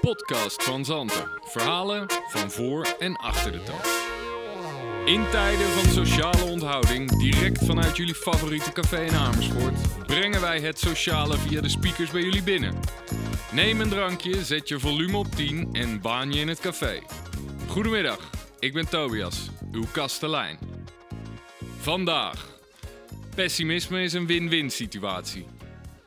[0.00, 1.28] podcast van Zanten.
[1.44, 3.80] Verhalen van voor en achter de toon.
[5.14, 10.78] In tijden van sociale onthouding, direct vanuit jullie favoriete café in Amersfoort, brengen wij het
[10.78, 12.74] sociale via de speakers bij jullie binnen.
[13.52, 16.98] Neem een drankje, zet je volume op 10 en baan je in het café.
[17.68, 20.58] Goedemiddag, ik ben Tobias, uw kastelein.
[21.78, 22.48] Vandaag.
[23.34, 25.46] Pessimisme is een win-win situatie.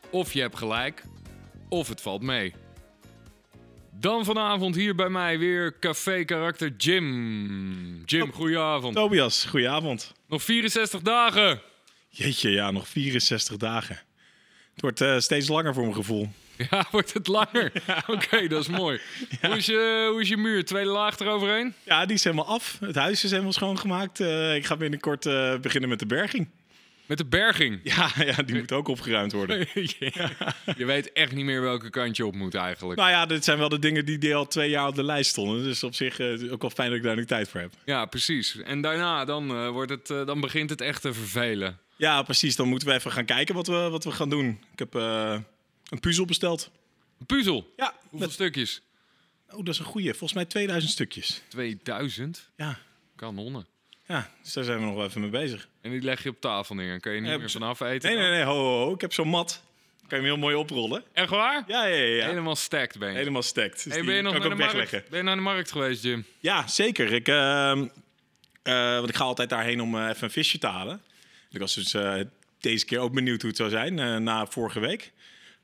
[0.10, 1.04] Of je hebt gelijk,
[1.70, 2.54] of het valt mee.
[4.04, 8.04] Dan vanavond hier bij mij weer café karakter Jim.
[8.06, 8.96] Jim, goedenavond.
[8.96, 10.14] Tobias, goedenavond.
[10.28, 11.62] Nog 64 dagen.
[12.10, 13.96] Jeetje, ja, nog 64 dagen.
[14.74, 16.30] Het wordt eh, steeds langer voor mijn gevoel.
[16.70, 17.72] Ja, wordt het langer?
[18.08, 19.00] Oké, dat is mooi.
[19.42, 20.66] Hoe, is je, hoe is je muur?
[20.66, 21.74] Tweede laag eroverheen?
[21.84, 22.78] Ja, die is helemaal af.
[22.80, 24.20] Het huis is helemaal schoongemaakt.
[24.20, 26.48] Eh, ik ga binnenkort eh, beginnen met de berging.
[27.06, 27.80] Met de berging.
[27.84, 29.68] Ja, ja, die moet ook opgeruimd worden.
[30.78, 33.00] Je weet echt niet meer welke kant je op moet eigenlijk.
[33.00, 35.64] nou ja, dit zijn wel de dingen die al twee jaar op de lijst stonden.
[35.64, 37.74] Dus op zich eh, ook wel fijn dat ik daar nu tijd voor heb.
[37.86, 38.58] Ja, precies.
[38.58, 41.80] En daarna dan, eh, wordt het, eh, dan begint het echt te vervelen.
[41.96, 42.56] Ja, precies.
[42.56, 44.60] Dan moeten we even gaan kijken wat we, wat we gaan doen.
[44.72, 46.72] Ik heb een puzzel besteld.
[47.20, 47.74] Een puzzel.
[47.78, 48.82] Ja, Hoeveel met, stukjes?
[49.50, 50.10] oh, dat is een goeie.
[50.10, 51.42] Volgens mij 2000 stukjes.
[51.50, 52.50] 2000?
[52.58, 52.78] Ja,
[53.16, 53.68] Kanonnen.
[54.08, 55.68] Ja, dus daar zijn we nog wel even mee bezig.
[55.82, 57.00] En die leg je op tafel neer.
[57.00, 58.10] Kan je niet Ja, meer vanaf eten?
[58.10, 58.94] Nee, nee, nee, ho, ho, ho.
[58.94, 59.64] Ik heb zo'n mat.
[60.08, 61.04] Kan je hem heel mooi oprollen.
[61.14, 61.64] Echt waar?
[61.68, 62.16] Ja, ja, ja.
[62.16, 62.26] ja.
[62.28, 63.18] Helemaal stacked ben je.
[63.18, 63.84] Helemaal stacked.
[63.84, 66.04] Dus Hey, ben je nog naar ik de, markt, ben je naar de markt geweest,
[66.04, 66.26] Jim?
[66.40, 67.12] Ja, zeker.
[67.14, 67.88] Ik, ehm,
[68.64, 71.02] eh, want ik ga altijd daarheen om eh, even een visje te halen.
[71.52, 72.16] Ik was dus eh,
[72.60, 75.12] deze keer ook benieuwd hoe het zou zijn na vorige week.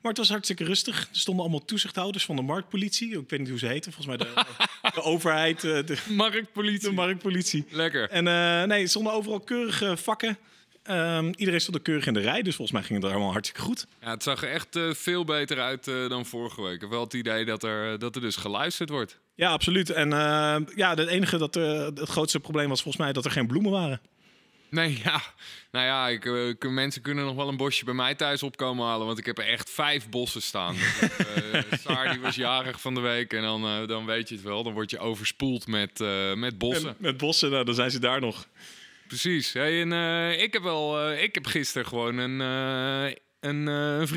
[0.00, 1.00] Maar het was hartstikke rustig.
[1.00, 3.18] Er stonden allemaal toezichthouders van de marktpolitie.
[3.18, 3.92] Ik weet niet hoe ze heten.
[3.92, 4.44] Volgens mij de,
[4.94, 6.88] de overheid, eh, de, Marktpolitie.
[6.88, 7.64] de marktpolitie.
[7.70, 8.10] Lekker.
[8.10, 10.38] En eh, nee, er stonden overal keurige vakken.
[10.82, 12.42] Ehm, iedereen stond er keurig in de rij.
[12.42, 13.86] Dus volgens mij ging het allemaal hartstikke goed.
[14.00, 16.74] Ja, het zag er echt eh, veel beter uit dan vorige week.
[16.74, 19.18] Ik heb wel het idee dat er, dat er dus geluisterd wordt.
[19.34, 19.90] Ja, absoluut.
[19.90, 20.08] En
[20.74, 24.00] ja, het enige dat het grootste probleem was volgens mij dat er geen bloemen waren.
[24.70, 25.22] Nee, ja.
[25.70, 28.86] Nou ja, ik, eh, ik- mensen kunnen nog wel een bosje bij mij thuis opkomen
[28.86, 29.06] halen.
[29.06, 30.74] Want ik heb er echt vijf bossen staan.
[31.54, 33.32] Eh Saar die was jarig van de week.
[33.32, 34.62] En dan, dan weet je het wel.
[34.62, 35.98] Dan word je overspoeld met,
[36.34, 36.86] met bossen.
[36.86, 38.46] Met, met bossen, nou, dan zijn ze daar nog.
[39.06, 39.52] Precies.
[39.52, 39.92] Hey, en,
[40.40, 41.12] ik heb wel.
[41.12, 42.40] ik heb gisteren gewoon een,
[43.40, 44.08] een, een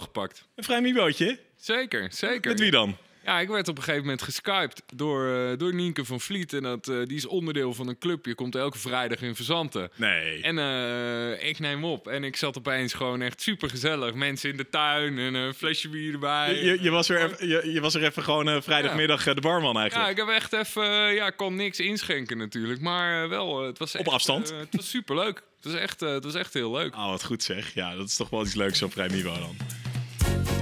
[0.00, 0.48] gepakt.
[0.54, 1.38] Een vrij mibootje.
[1.56, 2.50] Zeker, zeker.
[2.50, 2.96] Met wie dan?
[3.28, 6.52] Ja, ik werd op een gegeven moment geskyped door, eh, door Nienke van Vliet.
[6.52, 8.34] En dat, eh, die is onderdeel van een clubje.
[8.34, 9.90] Komt elke vrijdag in Verzanten.
[9.94, 10.42] Nee.
[10.42, 12.08] En eh, ik neem op.
[12.08, 14.14] En ik zat opeens gewoon echt super gezellig.
[14.14, 16.64] Mensen in de tuin en een flesje bier erbij.
[16.64, 19.80] je, je, was er even, je, je was er even gewoon vrijdagmiddag de barman Ja,
[19.80, 20.10] eigenlijk.
[20.10, 21.14] ik heb echt even.
[21.14, 22.80] ja, kon niks inschenken natuurlijk.
[22.80, 24.48] Maar wel, het was echt, afstand?
[24.48, 25.42] het was super leuk.
[25.60, 26.94] Het was echt, het was echt heel leuk.
[26.94, 27.74] Oh, wat goed zeg.
[27.74, 29.56] Ja, dat is toch wel iets leuks, zo'n vrij mibo dan.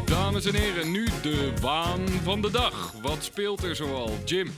[0.06, 2.92] Dames en heren, nu de waan van de dag.
[2.92, 4.10] Wat speelt er zoal?
[4.24, 4.50] Jim.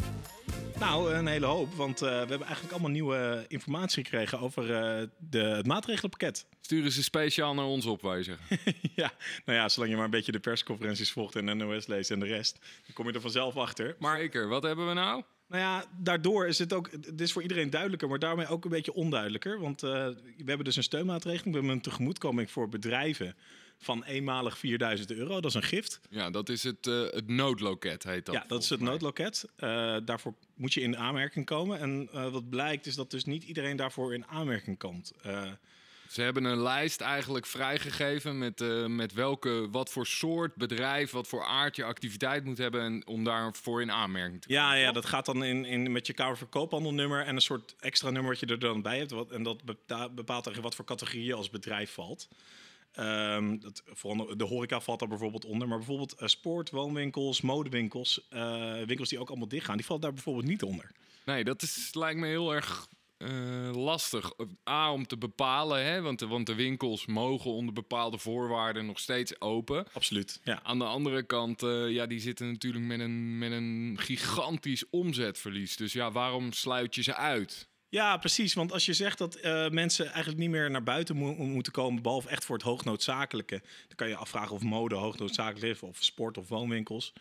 [0.78, 1.74] Nou, een hele hoop.
[1.74, 6.46] Want eh, we hebben eigenlijk allemaal nieuwe informatie gekregen over eh, de, het maatregelenpakket.
[6.60, 8.58] Sturen ze speciaal naar ons op, wij zeggen.
[8.94, 9.12] ja,
[9.44, 12.26] nou ja, zolang je maar een beetje de persconferenties volgt en NOS leest en de
[12.26, 13.96] rest, dan kom je er vanzelf achter.
[13.98, 15.22] Maar Zeker, wat hebben we nou?
[15.48, 18.70] Nou ja, daardoor is het ook, het is voor iedereen duidelijker, maar daarmee ook een
[18.70, 19.60] beetje onduidelijker.
[19.60, 23.34] Want eh, we hebben dus een steunmaatregeling, we hebben een tegemoetkoming voor bedrijven
[23.78, 25.34] van eenmalig 4000 euro.
[25.34, 26.00] Dat is een gift.
[26.10, 28.34] Ja, dat is het, eh, het noodloket, heet dat.
[28.34, 28.90] ja, dat is het mij.
[28.90, 29.44] noodloket.
[29.56, 31.78] Eh, daarvoor moet je in aanmerking komen.
[31.78, 35.12] En eh, wat blijkt is dat dus niet iedereen daarvoor in aanmerking komt.
[36.08, 41.44] Ze hebben een lijst eigenlijk vrijgegeven met, met welke, wat voor soort bedrijf, wat voor
[41.44, 45.26] aard je activiteit moet hebben en om daarvoor in aanmerking te ja, ja, dat gaat
[45.26, 48.46] dan in, in, met je Kamer van Koophandelnummer en een soort extra nummer wat je
[48.46, 49.10] er dan bij hebt.
[49.10, 52.28] Wat, en dat bepa- bepaalt eigenlijk wat voor categorie je als bedrijf valt.
[52.92, 55.68] Ehm, dat, vooral de horeca valt daar bijvoorbeeld onder.
[55.68, 60.02] Maar bijvoorbeeld eh, sport, woonwinkels, modewinkels, eh, winkels die ook allemaal dicht gaan, die vallen
[60.02, 60.90] daar bijvoorbeeld niet onder.
[61.24, 62.88] Nee, dat is, lijkt me heel erg
[63.18, 64.32] eh, lastig.
[64.68, 68.98] A, om te bepalen, hè, want, de, want de winkels mogen onder bepaalde voorwaarden nog
[68.98, 69.86] steeds open.
[69.92, 70.40] Absoluut.
[70.44, 70.62] Ja.
[70.62, 75.76] Aan de andere kant, eh, ja, die zitten natuurlijk met een, met een gigantisch omzetverlies.
[75.76, 77.68] Dus ja, waarom sluit je ze uit?
[77.90, 78.54] Ja, precies.
[78.54, 82.02] Want als je zegt dat eh, mensen eigenlijk niet meer naar buiten mo- moeten komen,
[82.02, 85.96] behalve echt voor het hoognoodzakelijke, dan kan je je afvragen of mode hoognoodzakelijk is, of
[86.04, 87.12] sport of woonwinkels.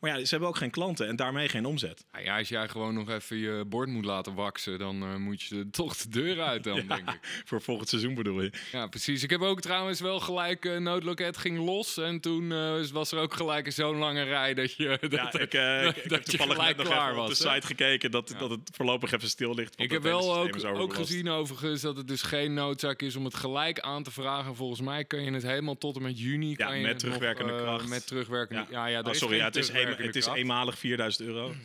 [0.00, 2.04] Maar ja, ze hebben ook geen klanten en daarmee geen omzet.
[2.12, 5.42] Nou ja, als jij gewoon nog even je bord moet laten waksen, dan eh, moet
[5.42, 7.42] je toch de deur uit dan, denk ik.
[7.44, 8.52] Voor volgend seizoen bedoel je?
[8.72, 9.22] Ja, precies.
[9.22, 11.96] Ik heb ook trouwens wel gelijk, eh noodloket ging los.
[11.96, 14.98] En toen eh, was er ook gelijk zo'n lange rij dat je...
[15.10, 17.28] Dat, Ja, ik, ik, ik dat heb je toevallig gelijk net nog klaar even op
[17.28, 19.74] was, de site gekeken dat, dat het voorlopig even stil ligt.
[19.80, 23.34] Ik heb wel ook, ook gezien overigens dat het dus geen noodzaak is om het
[23.34, 24.56] gelijk aan te vragen.
[24.56, 26.54] Volgens mij kun je het helemaal tot en met juni.
[26.56, 27.88] Ja, kan je met nog, terugwerkende kracht.
[27.88, 28.66] Met terugwerkende...
[28.70, 30.38] Ja, ja, er Oh, sorry, ja, het is 1 het is kracht.
[30.38, 31.52] eenmalig 4000 euro.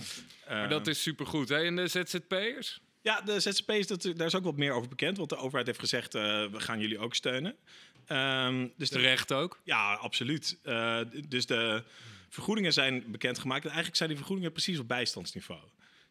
[0.48, 1.50] Maar dat is supergoed.
[1.50, 1.64] Hè?
[1.64, 2.80] En de ZZP'ers?
[3.02, 5.18] Ja, de ZZP's, dat, daar is ook wat meer over bekend.
[5.18, 7.56] Want de overheid heeft gezegd, eh, we gaan jullie ook steunen.
[8.06, 9.62] Ehm, dus de, Terecht ook.
[9.64, 10.58] ja, absoluut.
[10.64, 11.84] Eh, dus de
[12.30, 13.62] vergoedingen zijn bekendgemaakt.
[13.62, 15.62] En eigenlijk zijn die vergoedingen precies op bijstandsniveau.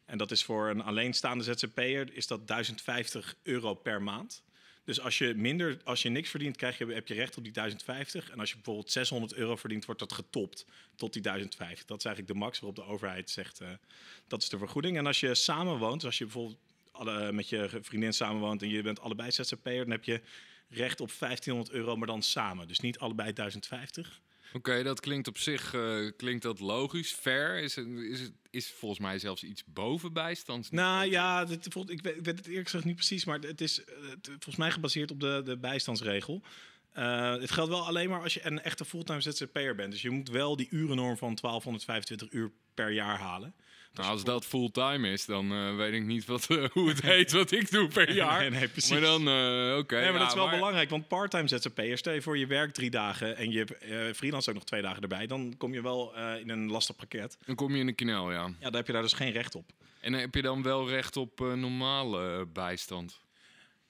[0.05, 4.43] En dat is voor een alleenstaande ZZP'er is dat 1050 euro per maand.
[4.85, 7.53] Dus als je minder, als je niks verdient, krijg je, heb je recht op die
[7.53, 8.31] 1050.
[8.31, 10.67] En als je bijvoorbeeld 600 euro verdient, wordt dat getopt
[10.97, 11.87] tot die 1050.
[11.87, 13.69] Dat is eigenlijk de max waarop de overheid zegt, eh,
[14.27, 14.97] dat is de vergoeding.
[14.97, 16.59] En als je samenwoont, dus als je bijvoorbeeld
[16.93, 20.21] alle, met je vriendin samenwoont en je bent allebei ZZP'er, dan heb je
[20.69, 22.69] recht op 1500 euro, maar dan samen.
[22.69, 24.21] Dus niet allebei 1050.
[24.57, 27.13] Oké, dat klinkt op zich eh, klinkt dat logisch.
[27.13, 30.71] Fair is, het- is, is volgens mij zelfs iets boven bijstands.
[30.71, 33.61] Nou ja, dit, vol- ik, weet, ik weet het eerlijk gezegd niet precies, maar het
[33.61, 36.43] is eh, het- volgens mij gebaseerd op de, de bijstandsregel.
[36.93, 39.93] Eh, het geldt wel alleen maar als je een echte fulltime ZZP'er bent.
[39.93, 43.55] Dus je moet wel die urennorm van 1225 uur per jaar halen.
[43.95, 47.33] Nou, als dat fulltime is, dan eh, weet ik niet wat, eh, hoe het heet
[47.33, 48.41] wat ik doe per jaar.
[48.41, 48.91] Nee, nee, precies.
[48.91, 49.95] Maar dan, eh, oké.
[49.95, 52.75] Nee, maar ja, dat is wel belangrijk, want parttime ZZP'er, stel je voor je werkt
[52.75, 53.67] drie dagen en je
[54.15, 57.39] freelance ook nog twee dagen erbij, dan kom je wel in een lastig pakket.
[57.47, 58.43] Dan kom je in de knel, ja.
[58.43, 59.71] Ja, daar heb je daar dus geen recht op.
[60.01, 63.21] En heb je dan wel recht op normale bijstand?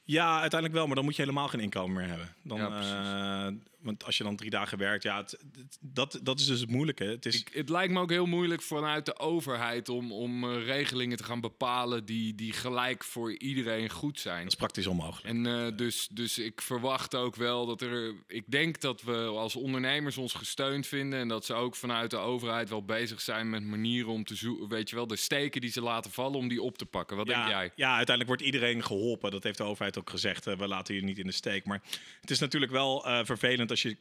[0.04, 2.34] Ja, uiteindelijk wel, maar dan moet je helemaal geen inkomen meer hebben.
[2.42, 6.40] Dan, Ja, eh, want als je dan drie dagen werkt, ja, het, het- dat, dat
[6.40, 7.04] is dus het moeilijke.
[7.04, 10.64] Het is, Ik, het lijkt me ook heel moeilijk vanuit de overheid om, om eh,
[10.64, 14.42] regelingen te gaan bepalen die, die gelijk voor iedereen goed zijn.
[14.42, 15.26] dat is praktisch onmogelijk.
[15.34, 18.14] En eh, dus, dus ik verwacht ook wel dat er.
[18.26, 21.18] Ik denk dat we als ondernemers ons gesteund vinden.
[21.18, 24.68] En dat ze ook vanuit de overheid wel bezig zijn met manieren om te zoeken.
[24.68, 27.16] Weet je wel, de steken die ze laten vallen om die op te pakken.
[27.16, 27.70] Wat denk jij?
[27.76, 29.30] ja, uiteindelijk wordt iedereen geholpen.
[29.30, 30.46] Dat heeft de overheid ook gezegd.
[30.46, 31.64] eh, we laten je niet in de steek.
[31.64, 31.82] Maar
[32.20, 33.96] het is natuurlijk wel eh, vervelend als je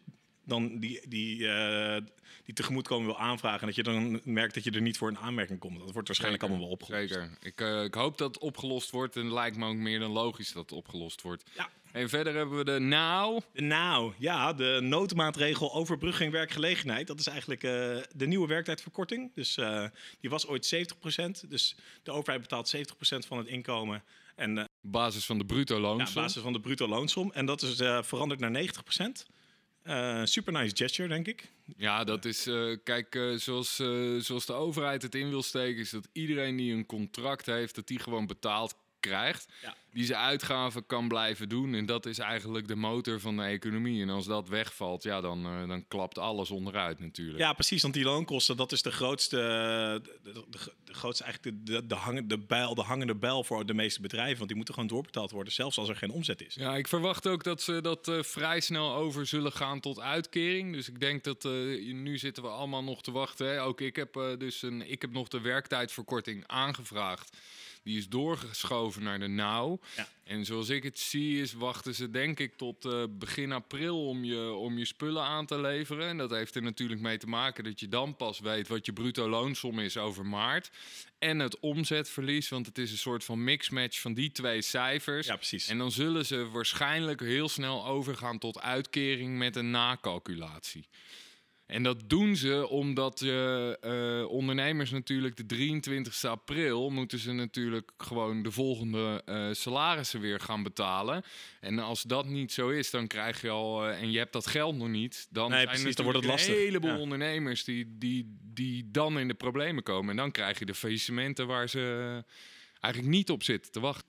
[0.45, 2.01] dan die, die, eh,
[2.45, 3.59] die tegemoetkoming wil aanvragen.
[3.59, 5.79] En dat je dan merkt dat je er niet voor een aanmerking komt.
[5.79, 7.13] Dat wordt waarschijnlijk Zeker, allemaal wel opgelost.
[7.13, 7.81] Zeker.
[7.81, 9.15] Ik, ik hoop dat het opgelost wordt.
[9.15, 11.43] En het lijkt me ook meer dan logisch dat het opgelost wordt.
[11.55, 11.69] Ja.
[11.91, 13.41] En verder hebben we de nou.
[13.53, 17.07] Nou, ja, de noodmaatregel overbrugging werkgelegenheid.
[17.07, 17.61] Dat is eigenlijk
[18.15, 19.31] de nieuwe werktijdverkorting.
[19.35, 19.59] Dus
[20.19, 20.75] die was ooit
[21.45, 21.47] 70%.
[21.47, 24.03] Dus de overheid betaalt 70% van het inkomen.
[24.35, 26.23] En eh, basis van de bruto loonsom.
[26.23, 27.31] basis van de bruto loonsom.
[27.31, 29.31] En dat is eh, veranderd naar 90%.
[29.83, 31.51] Eh super nice gesture, denk ik.
[31.77, 32.43] Ja, dat is.
[32.83, 33.75] kijk, zoals,
[34.17, 37.87] zoals de overheid het in wil steken, is dat iedereen die een contract heeft, dat
[37.87, 39.47] die gewoon betaald krijgt.
[39.61, 39.75] Ja.
[39.93, 41.73] Die zijn uitgaven kan blijven doen.
[41.73, 44.01] En dat is eigenlijk de motor van de economie.
[44.01, 47.39] En als dat wegvalt, ja, dan, eh, dan klapt alles onderuit natuurlijk.
[47.39, 47.81] Ja, precies.
[47.81, 49.37] Want die loonkosten, dat is de grootste,
[50.23, 54.01] de, de, grootste eigenlijk de, de, hangen- de, bijl, de hangende bijl voor de meeste
[54.01, 54.35] bedrijven.
[54.35, 56.55] Want die moeten gewoon doorbetaald worden, zelfs als er geen omzet is.
[56.55, 60.73] Ja, ik verwacht ook dat ze dat eh, vrij snel over zullen gaan tot uitkering.
[60.73, 61.51] Dus ik denk dat eh,
[61.93, 63.47] nu zitten we allemaal nog te wachten.
[63.47, 63.61] Hè.
[63.61, 67.37] Ook ik heb, dus een, ik heb nog de werktijdverkorting aangevraagd.
[67.83, 69.79] Die is doorgeschoven naar de nauw.
[69.95, 70.07] Ja.
[70.23, 74.23] En zoals ik het zie, is wachten ze denk ik tot eh, begin april om
[74.23, 76.07] je, om je spullen aan te leveren.
[76.07, 78.93] En dat heeft er natuurlijk mee te maken dat je dan pas weet wat je
[78.93, 80.71] bruto loonsom is over maart.
[81.19, 85.27] En het omzetverlies, want het is een soort van mixmatch van die twee cijfers.
[85.27, 85.67] Ja, precies.
[85.67, 90.87] En dan zullen ze waarschijnlijk heel snel overgaan tot uitkering met een nakalculatie.
[91.65, 93.71] En dat doen ze omdat eh,
[94.21, 100.39] eh, ondernemers natuurlijk de 23 april moeten ze natuurlijk gewoon de volgende eh, salarissen weer
[100.39, 101.23] gaan betalen.
[101.59, 104.75] En als dat niet zo is, dan krijg je al en je hebt dat geld
[104.75, 106.53] nog niet, dan Nee, zijn precies, dan wordt het lastig.
[106.55, 106.99] een heleboel Ja.
[106.99, 110.09] ondernemers die, die, die dan in de problemen komen.
[110.09, 112.23] En dan krijg je de faillissementen waar ze
[112.79, 114.07] eigenlijk niet op zitten te wachten.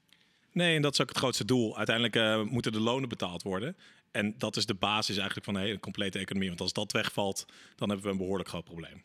[0.53, 1.77] Nee, en dat is ook het grootste doel.
[1.77, 3.77] Uiteindelijk moeten de lonen betaald worden.
[4.15, 6.49] En dat is de basis eigenlijk van de hele complete economie.
[6.49, 7.45] Want als dat wegvalt,
[7.77, 9.03] dan hebben we een behoorlijk groot probleem.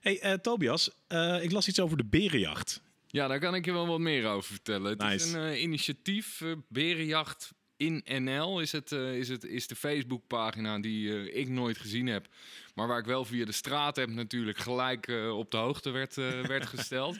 [0.00, 2.82] hey, eh, Tobias, eh, ik las iets over de berenjacht.
[3.06, 4.98] Ja, daar kan ik je wel wat meer over vertellen.
[4.98, 9.76] Het is een eh, initiatief, Berenjacht in NL is, het, eh, is, het, is de
[9.76, 12.26] Facebookpagina die ik nooit gezien heb.
[12.74, 16.14] Maar waar ik wel via de straat heb natuurlijk gelijk op de hoogte werd,
[16.46, 17.18] werd gesteld.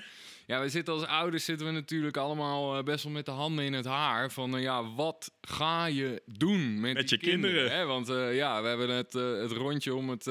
[0.52, 3.64] Ja, we zitten als ouders zitten we natuurlijk allemaal eh, best wel met de handen
[3.64, 4.30] in het haar.
[4.30, 7.70] Van eh, ja, wat ga je doen met, je kinderen.
[7.70, 7.84] Hè?
[7.84, 10.30] Want eh, ja, we hebben het, het rondje om het,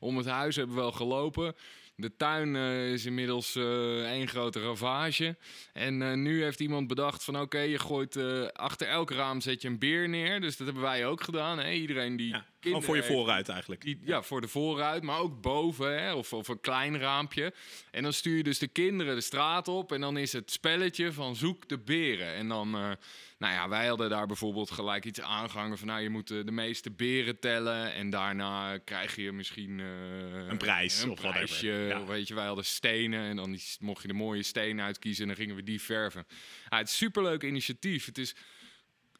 [0.00, 1.54] om het huis hebben we wel gelopen.
[1.94, 5.36] De tuin eh, is inmiddels eh één grote ravage.
[5.72, 8.16] En eh, nu heeft iemand bedacht van oké, je gooit
[8.52, 10.40] achter elk raam zet je een beer neer.
[10.40, 11.58] Dus dat hebben wij ook gedaan.
[11.58, 11.72] Hè?
[11.72, 13.80] Iedereen die Ja, gewoon voor je heeft, vooruit eigenlijk.
[13.80, 17.52] die, ja, voor de vooruit, maar ook boven, hè, of, of een klein raampje.
[17.90, 21.12] En dan stuur je dus de kinderen de straat op en dan is het spelletje
[21.12, 22.34] van zoek de beren.
[22.34, 22.96] En dan,
[23.42, 25.86] Nou ja, wij hadden daar bijvoorbeeld gelijk iets aangehangen van...
[25.86, 27.92] nou, je moet de, de meeste beren tellen...
[27.94, 29.80] en daarna krijg je misschien...
[29.80, 31.46] eh, Een prijs Een of whatever.
[31.46, 31.66] prijsje.
[31.68, 32.04] Ja.
[32.04, 35.22] Weet je, wij hadden stenen en dan die, mocht je de mooie stenen uitkiezen...
[35.22, 36.26] en dan gingen we die verven.
[36.68, 38.06] Ja, het is superleuk initiatief.
[38.06, 38.34] Het is...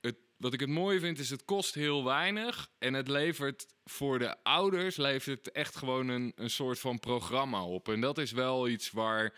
[0.00, 2.68] Het, wat ik het mooie vind is, het kost heel weinig.
[2.78, 7.64] En het levert voor de ouders levert het echt gewoon een, een soort van programma
[7.64, 7.88] op.
[7.88, 9.32] En dat is wel iets waar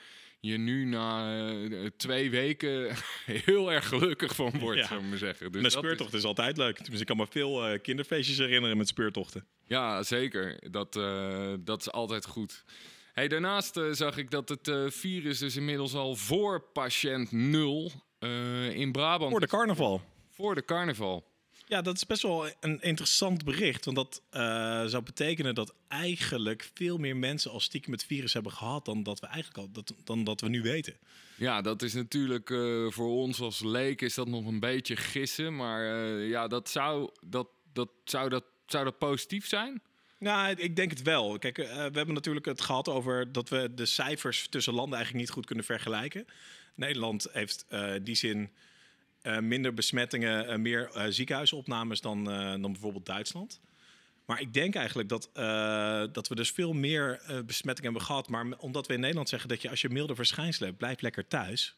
[0.47, 2.97] je nu na eh, twee weken
[3.45, 4.87] heel erg gelukkig van wordt, Ja.
[4.87, 5.53] zou ik maar zeggen.
[5.53, 6.25] Dus speurtocht is...
[6.25, 6.75] altijd leuk.
[6.75, 9.47] Tenminste, ik kan me veel eh, kinderfeestjes herinneren met speurtochten.
[9.67, 10.71] Ja, zeker.
[10.71, 12.65] Dat, eh, dat is altijd goed.
[13.13, 18.93] Hey, daarnaast zag ik dat het virus dus inmiddels al voor patiënt 0 eh, in
[18.93, 19.31] Brabant...
[19.31, 20.03] Voor de carnaval.
[20.31, 21.33] voor de carnaval.
[21.67, 23.85] Ja, dat is best wel een interessant bericht.
[23.85, 24.41] Want dat eh,
[24.85, 29.21] zou betekenen dat eigenlijk veel meer mensen al stiekem het virus hebben gehad dan dat
[29.21, 30.97] we eigenlijk al dat, dan dat we nu weten.
[31.37, 35.57] Ja, dat is natuurlijk eh, voor ons als leek is dat nog een beetje gissen.
[35.57, 39.83] Maar eh, ja, dat zou dat, dat, zou, dat, zou dat positief zijn?
[40.19, 41.39] Nou, ik denk het wel.
[41.39, 45.35] Kijk, we hebben natuurlijk het gehad over dat we de cijfers tussen landen eigenlijk niet
[45.35, 46.27] goed kunnen vergelijken.
[46.75, 48.51] Nederland heeft in die zin
[49.25, 52.25] eh, minder besmettingen, eh, meer eh, ziekenhuisopnames dan,
[52.61, 53.61] dan bijvoorbeeld Duitsland.
[54.27, 55.31] Maar ik denk eigenlijk dat,
[56.15, 58.29] dat we dus veel meer besmettingen hebben gehad.
[58.29, 61.27] Maar omdat we in Nederland zeggen dat je als je milde verschijnselen hebt, blijf lekker
[61.29, 61.77] thuis.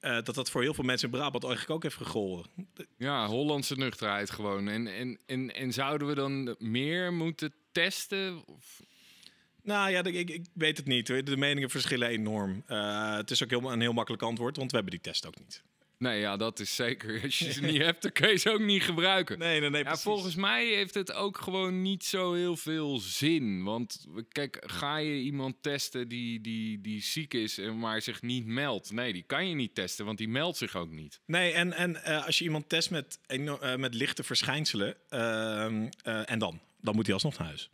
[0.00, 2.46] dat dat voor heel veel mensen in Brabant eigenlijk ook heeft gegolden.
[2.98, 4.68] Ja, Hollandse nuchterheid gewoon.
[4.68, 8.46] En, en, en, en zouden we dan meer moeten testen?
[8.46, 8.82] Of-
[9.62, 11.06] Nou ja, ik, ik weet het niet.
[11.06, 12.62] De meningen verschillen enorm.
[13.16, 15.62] Het is ook heel, een heel makkelijk antwoord, want we hebben die test ook niet.
[15.98, 17.22] Nee, ja, dat is zeker.
[17.22, 19.38] Als je ze niet hebt, dan kun je ze ook niet gebruiken.
[19.38, 19.84] Nee, nee, nee.
[19.84, 23.64] Ja, volgens mij heeft het ook gewoon niet zo heel veel zin.
[23.64, 28.46] Want kijk, ga je iemand testen die, die, die ziek is en maar zich niet
[28.46, 28.92] meldt?
[28.92, 31.20] Nee, die kan je niet testen, want die meldt zich ook niet.
[31.26, 36.30] Nee, en, en eh, als je iemand test met, eh, met lichte verschijnselen, ehm, eh,
[36.30, 36.60] en dan?
[36.80, 37.70] Dan moet hij alsnog naar huis.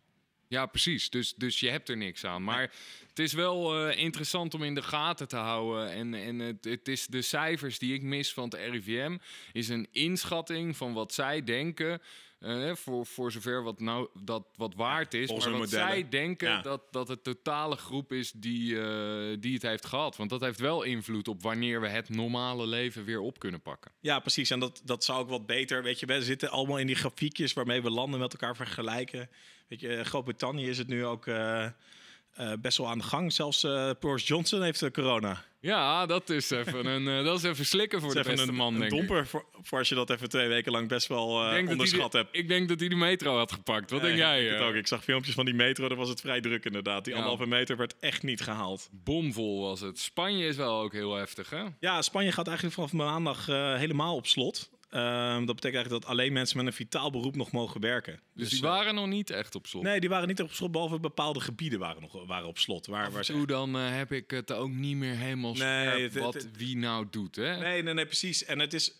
[0.54, 1.10] Ja, precies.
[1.10, 2.44] Dus, dus je hebt er niks aan.
[2.44, 2.70] Maar
[3.08, 5.90] het is wel eh, interessant om in de gaten te houden.
[5.90, 9.16] En, en het, het is de cijfers die ik mis van het RIVM...
[9.52, 12.00] is een inschatting van wat zij denken...
[12.44, 15.28] eh, voor, voor zover wat, nou, dat wat waard is.
[15.28, 15.68] Maar wat modellen.
[15.68, 16.62] zij denken Ja.
[16.62, 20.16] dat, dat het totale groep is die, eh, die het heeft gehad.
[20.16, 23.92] Want dat heeft wel invloed op wanneer we het normale leven weer op kunnen pakken.
[24.00, 24.50] Ja, precies.
[24.50, 25.82] En dat, dat zou ook wat beter.
[25.82, 29.28] Weet je, we zitten allemaal in die grafiekjes waarmee we landen met elkaar vergelijken.
[29.68, 31.66] Weet je, Groot-Brittannië is het nu ook eh,
[32.34, 33.32] eh, best wel aan de gang.
[33.32, 35.44] Zelfs eh Boris Johnson heeft eh, corona.
[35.60, 38.80] Ja, dat is even, een, dat is even slikken voor de beste een, man, een
[38.80, 38.98] denk ik.
[38.98, 41.26] domper voor, voor als je dat even twee weken lang best wel
[41.68, 42.36] onderschat de- hebt.
[42.36, 43.90] Ik denk dat hij de metro had gepakt.
[43.90, 44.46] Wat denk jij?
[44.46, 44.74] Ik, ook.
[44.74, 47.04] ik zag filmpjes van die metro, daar was het vrij druk inderdaad.
[47.04, 47.18] Die Ja.
[47.20, 48.88] anderhalve meter werd echt niet gehaald.
[48.92, 49.98] Bomvol was het.
[49.98, 51.62] Spanje is wel ook heel heftig, hè?
[51.80, 54.70] Ja, Spanje gaat eigenlijk vanaf maandag helemaal op slot.
[54.94, 58.20] Ehm, dat betekent eigenlijk dat alleen mensen met een vitaal beroep nog mogen werken.
[58.34, 59.82] Dus, die eh, waren nog niet echt op slot.
[59.82, 62.86] Nee, die waren niet op slot, behalve bepaalde gebieden waren, nog, waren op slot.
[62.86, 66.22] Waar, waar dan eh, heb ik het ook niet meer helemaal Nee, scherp het- het-
[66.22, 67.56] wat het- wie nou doet, hè?
[67.58, 68.44] Nee, nee, nee, precies.
[68.44, 68.92] En het is,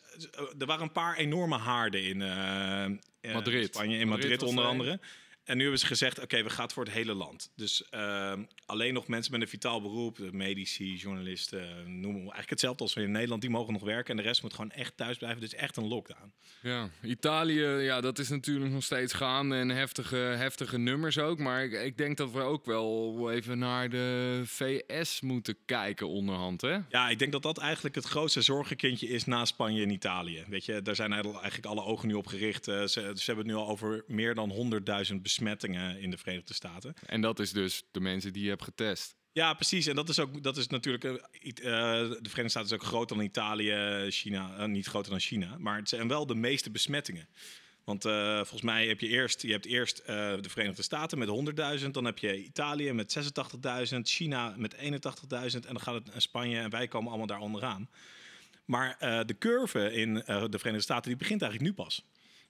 [0.59, 2.95] er waren een paar enorme haarden in eh, eh,
[3.35, 3.65] Madrid.
[3.75, 5.01] Spanje, in Madrid onder er andere.
[5.45, 7.51] En nu hebben ze gezegd, oké, we gaan voor het hele land.
[7.57, 12.83] Dus ehm, alleen nog mensen met een vitaal beroep, medici, journalisten, noem maar, eigenlijk hetzelfde
[12.83, 14.11] als we in Nederland, die mogen nog werken.
[14.11, 15.41] En de rest moet gewoon echt thuis blijven.
[15.41, 16.33] Dus echt een lockdown.
[16.63, 21.39] Ja, Italië, ja, dat is natuurlijk nog steeds gaande en heftige, heftige nummers ook.
[21.39, 26.61] Maar ik, ik denk dat we ook wel even naar de VS moeten kijken onderhand,
[26.61, 26.79] hè?
[26.89, 30.45] Ja, ik denk dat dat eigenlijk het grootste zorgenkindje is na Spanje en Italië.
[30.49, 32.69] Weet je, daar zijn eigenlijk alle ogen nu op gericht.
[32.69, 34.73] Eh, ze, ze hebben het nu al over meer dan
[35.11, 36.95] 100.000 besmettingen in de Verenigde Staten.
[37.07, 39.17] En dat is dus de mensen die je hebt getest.
[39.33, 39.87] Ja, precies.
[39.87, 41.05] En dat is ook dat is natuurlijk.
[41.05, 41.21] eh, eh,
[42.09, 44.57] de Verenigde Staten is ook groter dan Italië, China.
[44.57, 45.57] eh, niet groter dan China.
[45.59, 47.29] Maar het zijn wel de meeste besmettingen.
[47.85, 48.03] Want
[48.37, 51.91] volgens mij heb je eerst, je hebt eerst de Verenigde Staten met 100.000.
[51.91, 53.12] Dan heb je Italië met
[53.93, 54.09] 86.000.
[54.09, 55.67] China met 81.000.
[55.67, 56.59] En dan gaat het naar Spanje.
[56.59, 57.88] En wij komen allemaal daar onderaan.
[58.64, 62.05] Maar de curve in de Verenigde Staten die begint eigenlijk nu pas.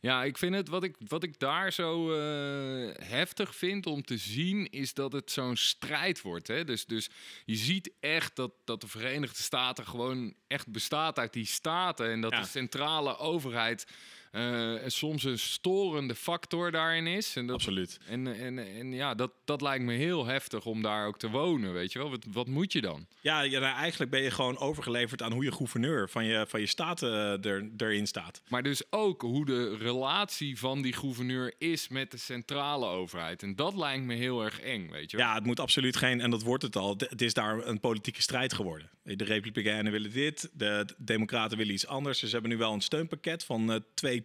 [0.05, 4.17] Ja, ik vind het, wat ik, wat ik daar zo eh, heftig vind om te
[4.17, 6.47] zien, is dat het zo'n strijd wordt.
[6.47, 6.65] Hè?
[6.65, 7.09] Dus, dus
[7.45, 12.11] je ziet echt dat, dat de Verenigde Staten gewoon echt bestaat uit die staten.
[12.11, 12.41] En dat Ja.
[12.41, 13.87] de centrale overheid
[14.35, 17.37] eh, soms een storende factor daarin is.
[17.37, 17.99] En dat, Absoluut.
[18.07, 21.73] En, en, en ja, dat, dat lijkt me heel heftig om daar ook te wonen,
[21.73, 22.11] weet je wel.
[22.11, 23.07] Wat, wat moet je dan?
[23.21, 26.61] Ja, ja nou, eigenlijk ben je gewoon overgeleverd aan hoe je gouverneur van je, van
[26.61, 28.43] je staat eh, er, erin staat.
[28.49, 33.43] Maar dus ook hoe de relatie van die gouverneur is met de centrale overheid.
[33.43, 35.27] En dat lijkt me heel erg eng, weet je wel.
[35.27, 38.23] Ja, het moet absoluut geen, en dat wordt het al, het is daar een politieke
[38.23, 38.91] strijd geworden.
[39.03, 42.21] De Republikeinen willen dit, de Democraten willen iets anders.
[42.21, 43.81] Dus ze hebben nu wel een steunpakket van eh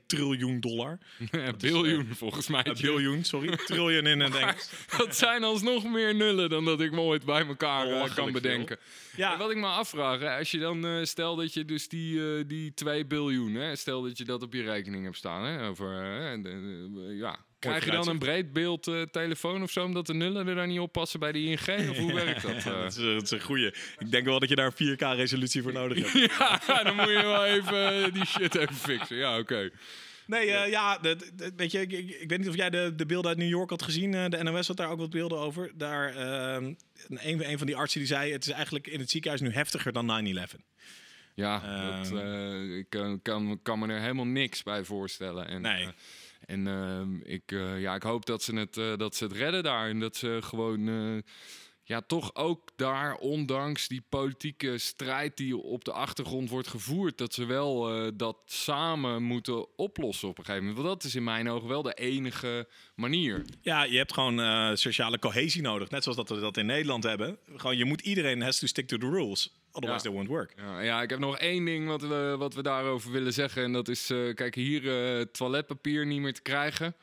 [0.05, 0.97] 2 triljoen dollar.
[1.31, 2.75] Een biljoen volgens mij.
[2.81, 3.55] Biljoen, sorry.
[3.65, 4.69] Triljoen in het Engels.
[4.97, 8.77] Dat zijn alsnog meer nullen dan dat ik me ooit bij elkaar eh, kan bedenken.
[9.15, 9.33] Ja.
[9.33, 12.37] En Wat ik me afvraag, hè, als je dan eh, stel dat je dus die,
[12.37, 15.67] eh, die 2 biljoen, hè, stel dat je dat op je rekening hebt staan, hè,
[15.67, 17.39] over, eh, ja.
[17.59, 20.79] Krijg je dan een breedbeeld eh, telefoon of zo, omdat de nullen er dan niet
[20.79, 21.89] op passen bij de ING?
[21.89, 22.51] Of hoe werkt dat?
[22.55, 22.63] eh?
[22.65, 23.73] Dat is, dat is een goeie.
[23.97, 26.31] Ik denk wel dat je daar een 4K-resolutie voor nodig hebt.
[26.67, 29.17] ja, dan moet je wel even eh, die shit even fixen.
[29.17, 29.69] Ja, oké.
[30.25, 33.05] Nee, ja, dat- dat- weet je, ik, ik, ik weet niet of jij de, de
[33.05, 34.11] beelden uit New York had gezien.
[34.11, 35.71] De NOS had daar ook wat beelden over.
[35.75, 36.73] Daar, ehm,
[37.07, 39.91] een, een van die artsen die zei, het is eigenlijk in het ziekenhuis nu heftiger
[39.91, 40.55] dan 9-11.
[41.35, 42.09] Ja, Ehm.
[42.13, 45.47] dat, eh, ik kan, kan, kan me er helemaal niks bij voorstellen.
[45.47, 45.87] En, Nee.
[46.45, 49.63] En ehm, ik, eh, ja, ik hoop dat ze, het, eh, dat ze het redden
[49.63, 49.89] daar.
[49.89, 51.31] En dat ze gewoon, eh,
[51.83, 57.33] ja, toch ook daar, ondanks die politieke strijd die op de achtergrond wordt gevoerd, dat
[57.33, 60.83] ze wel dat samen moeten oplossen op een gegeven moment.
[60.83, 63.45] Want dat is in mijn ogen wel de enige manier.
[63.61, 65.89] Ja, je hebt gewoon sociale cohesie nodig.
[65.89, 67.37] Net zoals dat we dat in Nederland hebben.
[67.55, 69.58] Gewoon, je moet iedereen has to stick to the rules.
[69.71, 70.09] Otherwise Ja.
[70.09, 70.53] they won't work.
[70.57, 73.63] Ja, ja, ik heb nog één ding wat we, wat we daarover willen zeggen.
[73.63, 76.95] En dat is, eh, kijk, hier eh, toiletpapier niet meer te krijgen.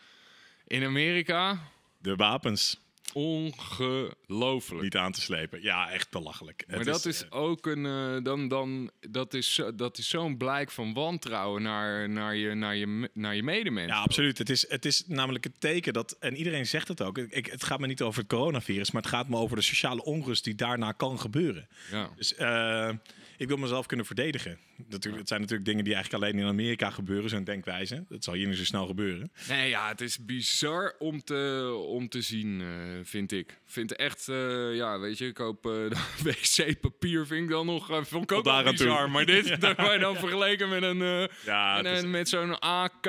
[0.66, 1.58] In Amerika,
[1.98, 2.80] De wapens
[3.12, 4.82] ongelooflijk.
[4.82, 5.62] niet aan te slepen.
[5.62, 6.64] Ja, echt belachelijk.
[6.66, 10.36] Maar Het dat is, eh, ook een, eh, dan, dan, dat is, dat is zo'n
[10.36, 13.94] blijk van wantrouwen naar, naar, je, naar, je, naar je medemensen.
[13.94, 14.38] Ja, absoluut.
[14.38, 17.64] Het is, het is namelijk het teken dat, en iedereen zegt het ook, ik, het
[17.64, 20.54] gaat me niet over het coronavirus, maar het gaat me over de sociale onrust die
[20.54, 21.68] daarna kan gebeuren.
[21.90, 22.10] Ja.
[22.16, 22.90] Dus eh,
[23.36, 24.58] ik wil mezelf kunnen verdedigen.
[24.88, 28.04] Natuurlijk, het zijn natuurlijk dingen die eigenlijk alleen in Amerika gebeuren, zo'n denkwijze.
[28.08, 29.32] Dat zal hier niet zo snel gebeuren.
[29.48, 32.66] Nee, ja, het is bizar om te, om te zien, eh,
[33.02, 33.58] vind ik.
[33.66, 35.72] Vind echt, eh, ja, weet je, ik koop eh,
[36.24, 38.70] wc-papier, vind ik dan nog, uh, vond ik ook wel toe.
[38.72, 39.10] bizar.
[39.10, 43.06] Maar dit, dat wij dan vergeleken met een, Ja, en, is- met zo'n AK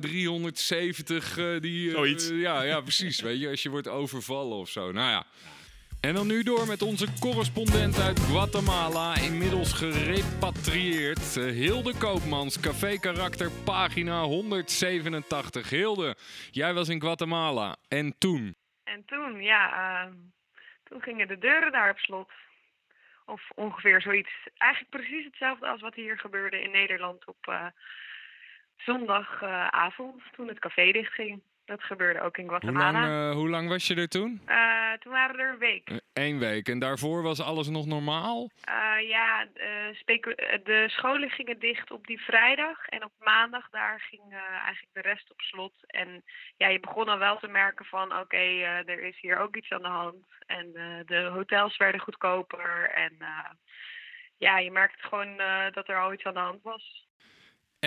[0.00, 2.28] 370, eh, die, Zoiets.
[2.28, 4.92] ja, ja, precies, weet je, als je wordt overvallen of zo.
[4.92, 5.26] Nou ja.
[6.08, 11.36] En dan nu door met onze correspondent uit Guatemala, inmiddels gerepatrieerd.
[11.36, 15.70] eh, Hilde Koopmans, Café Karakter, pagina 187.
[15.70, 16.16] Hilde,
[16.50, 17.76] jij was in Guatemala.
[17.88, 18.56] En toen?
[18.84, 20.14] En toen, ja, ehm,
[20.84, 22.30] toen gingen de deuren daar op slot.
[23.26, 24.32] Of ongeveer zoiets.
[24.56, 27.66] Eigenlijk precies hetzelfde als wat hier gebeurde in Nederland op eh,
[28.76, 31.42] zondagavond, toen het café dichtging.
[31.64, 33.00] Dat gebeurde ook in Hoe Guatemala.
[33.00, 34.40] lang, eh, hoe lang was je er toen?
[34.46, 36.00] Eh, toen waren we er een week.
[36.12, 36.68] Eén week.
[36.68, 38.50] En daarvoor was alles nog normaal?
[38.64, 42.86] Eh, ja, eh, eh, de scholen gingen dicht op die vrijdag.
[42.88, 45.74] En op maandag daar ging eh, eigenlijk de rest op slot.
[45.86, 46.24] En
[46.56, 49.70] ja, je begon al wel te merken van oké, eh, er is hier ook iets
[49.70, 50.26] aan de hand.
[50.46, 52.90] En eh, de hotels werden goedkoper.
[52.90, 53.50] En eh,
[54.38, 57.10] ja, je merkte gewoon eh, dat er al iets aan de hand was.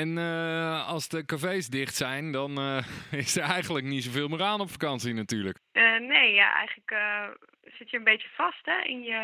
[0.02, 2.86] En eh, als de cafés dicht zijn, dan eh,
[3.24, 5.60] is er eigenlijk niet zoveel meer aan op vakantie natuurlijk.
[5.72, 6.96] Eh, nee, ja, eigenlijk
[7.78, 9.22] zit je een beetje vast hè, in, je,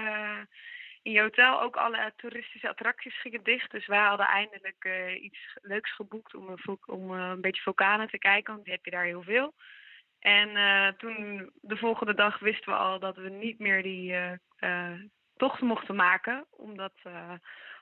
[1.02, 1.62] in je hotel.
[1.62, 3.72] Ook alle toeristische attracties gingen dicht.
[3.72, 4.90] Dus wij hadden eindelijk
[5.22, 8.54] iets leuks geboekt om, een, om een beetje vulkanen te kijken.
[8.54, 9.54] Want die heb je daar heel veel.
[10.20, 10.50] En
[10.98, 14.16] toen, de volgende dag, wisten we al dat we niet meer die
[15.36, 16.46] tocht mochten maken.
[16.50, 16.94] Omdat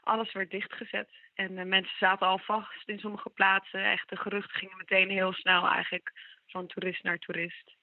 [0.09, 1.09] alles werd dichtgezet.
[1.33, 3.83] En eh, mensen zaten al vast in sommige plaatsen.
[3.91, 6.11] Echt, de geruchten gingen meteen heel snel eigenlijk
[6.47, 7.77] van toerist naar toerist.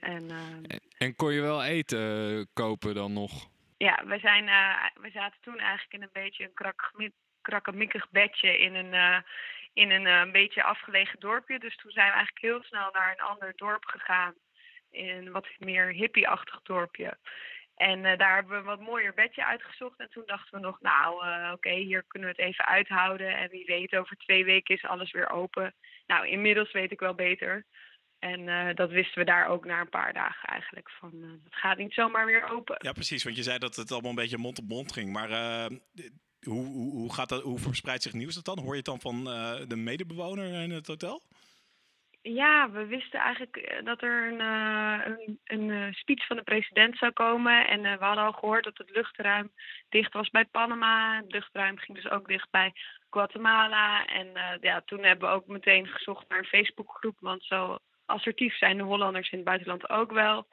[0.00, 3.32] En eh, En kon je wel eten eh, kopen dan nog?
[3.78, 8.58] ja, we, zijn, eh, we zaten toen eigenlijk in een beetje een krakkemi- krakkemikkig bedje
[8.58, 9.24] in een,
[9.72, 11.58] in een een beetje afgelegen dorpje.
[11.58, 14.34] Dus toen zijn we eigenlijk heel snel naar een ander dorp gegaan.
[14.90, 17.18] In een wat meer hippie-achtig dorpje.
[17.78, 19.98] En eh, daar hebben we een wat mooier bedje uitgezocht.
[19.98, 23.36] En toen dachten we nog, nou eh, oké, hier kunnen we het even uithouden.
[23.36, 25.74] En wie weet, over twee weken is alles weer open.
[26.06, 27.66] Nou, inmiddels weet ik wel beter.
[28.18, 30.90] En eh, dat wisten we daar ook na een paar dagen eigenlijk.
[30.90, 32.76] Van, het gaat niet zomaar weer open.
[32.78, 33.24] Ja, precies.
[33.24, 35.12] Want je zei dat het allemaal een beetje mond op mond ging.
[35.12, 35.28] Maar
[36.40, 38.58] hoe, hoe, hoe, gaat dat, hoe verspreidt zich nieuws dat dan?
[38.58, 39.24] Hoor je het dan van
[39.68, 41.22] de medebewoner in het hotel?
[42.22, 46.42] Ja, we wisten eigenlijk eh, dat er een, uh, een, een uh, speech van de
[46.42, 47.66] president zou komen.
[47.66, 49.52] En we hadden al gehoord dat het luchtruim
[49.88, 51.16] dicht was bij Panama.
[51.16, 52.72] Het luchtruim ging dus ook dicht bij
[53.10, 54.06] Guatemala.
[54.06, 57.16] En ja, toen hebben we ook meteen gezocht naar een Facebookgroep.
[57.20, 60.46] Want zo assertief zijn de Hollanders in het buitenland ook wel.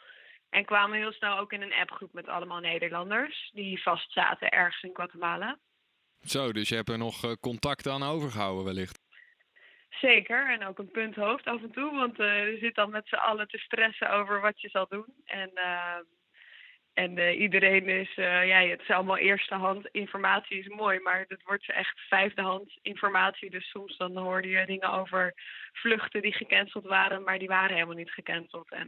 [0.50, 3.52] En kwamen heel snel ook in een appgroep met allemaal Nederlanders.
[3.54, 5.58] Die vast zaten ergens in Guatemala.
[6.22, 9.05] Zo, dus je hebt er nog contact aan overgehouden wellicht.
[10.02, 13.08] Zeker, en ook een punt hoofd af en toe, want uh, je zit dan met
[13.08, 15.06] z'n allen te stressen over wat je zal doen.
[15.26, 15.98] En, uh,
[16.94, 21.44] en uh, iedereen is, ja, het is allemaal eerste hand informatie is mooi, maar het
[21.44, 23.50] wordt echt vijfde hand informatie.
[23.50, 25.34] Dus soms dan hoorde je dingen over
[25.74, 28.72] vluchten die gecanceld waren, maar die waren helemaal niet gecanceld.
[28.72, 28.88] En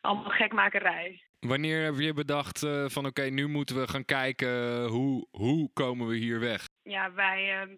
[0.00, 1.22] allemaal gekmakerij.
[1.40, 6.16] Wanneer heb je bedacht van oké, nu moeten we gaan kijken hoe, hoe komen we
[6.16, 6.68] hier weg?
[6.82, 7.76] Ja, wij ehm,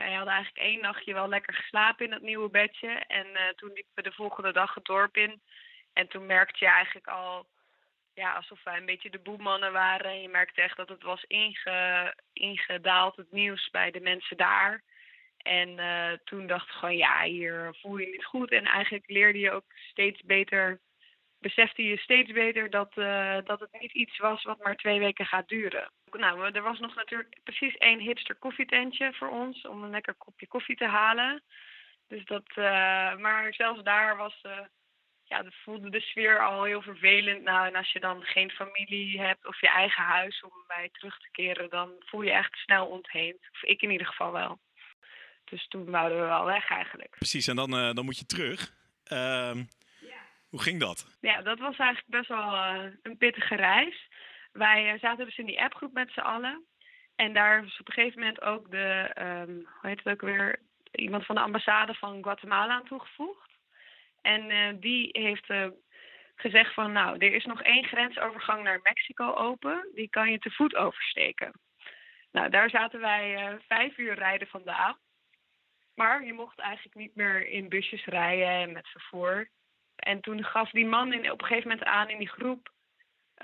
[0.00, 2.88] wij hadden eigenlijk één nachtje wel lekker geslapen in dat nieuwe bedje.
[2.88, 5.42] En uh, toen liepen we de volgende dag het dorp in.
[5.92, 7.46] En toen merkte je eigenlijk al
[8.14, 10.10] ja, alsof wij een beetje de boemannen waren.
[10.10, 14.82] En je merkte echt dat het was inge, ingedaald, het nieuws bij de mensen daar.
[15.36, 18.50] En uh, toen dacht ik gewoon, ja, hier voel je niet goed.
[18.50, 20.80] En eigenlijk leerde je ook steeds beter,
[21.38, 25.26] besefte je steeds beter dat, uh, dat het niet iets was wat maar twee weken
[25.26, 25.90] gaat duren.
[26.18, 30.46] Nou, er was nog natuurlijk precies één hipster koffietentje voor ons om een lekker kopje
[30.46, 31.42] koffie te halen.
[32.08, 32.64] Dus dat, uh,
[33.16, 34.58] maar zelfs daar was, uh,
[35.24, 37.42] ja, dat voelde de sfeer al heel vervelend.
[37.42, 41.18] Nou, en als je dan geen familie hebt of je eigen huis om bij terug
[41.18, 43.48] te keren, dan voel je echt snel ontheemd.
[43.52, 44.58] Of ik in ieder geval wel.
[45.44, 47.10] Dus toen wouden we wel weg eigenlijk.
[47.10, 48.72] Precies, en dan, uh, dan moet je terug.
[49.04, 49.58] Ehm,
[50.00, 50.22] ja.
[50.48, 51.16] Hoe ging dat?
[51.20, 52.54] Ja, dat was eigenlijk best wel
[53.02, 54.08] een pittige reis.
[54.52, 56.64] Wij eh, zaten dus in die appgroep met z'n allen.
[57.16, 60.58] En daar was op een gegeven moment ook de, um, hoe heet het ook weer,
[60.90, 63.50] iemand van de ambassade van Guatemala aan toegevoegd.
[64.22, 65.66] En uh, die heeft uh,
[66.34, 69.88] gezegd van, nou, er is nog één grensovergang naar Mexico open.
[69.94, 71.52] Die kan je te voet oversteken.
[72.32, 74.98] Nou, daar zaten wij vijf uur rijden vandaan.
[75.94, 79.48] Maar je mocht eigenlijk niet meer in busjes rijden en met vervoer.
[79.96, 82.72] En toen gaf die man in, op een gegeven moment aan in die groep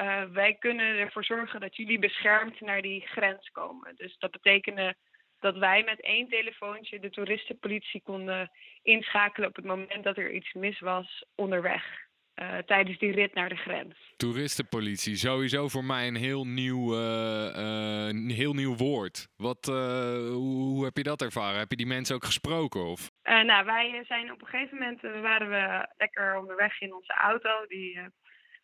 [0.00, 3.96] uh, wij kunnen ervoor zorgen dat jullie beschermd naar die grens komen.
[3.96, 4.94] Dus dat betekende
[5.40, 8.50] dat wij met één telefoontje de toeristenpolitie konden
[8.82, 12.04] inschakelen op het moment dat er iets mis was onderweg.
[12.42, 13.94] Uh, tijdens die rit naar de grens.
[14.16, 19.28] Toeristenpolitie, sowieso voor mij een heel nieuw, uh, uh, heel nieuw woord.
[19.36, 21.58] Wat, hoe, hoe, heb je dat ervaren?
[21.58, 22.84] Heb je die mensen ook gesproken?
[22.84, 23.10] Of?
[23.22, 27.66] nou, wij zijn op een gegeven moment waren we lekker onderweg in onze auto.
[27.66, 28.00] Die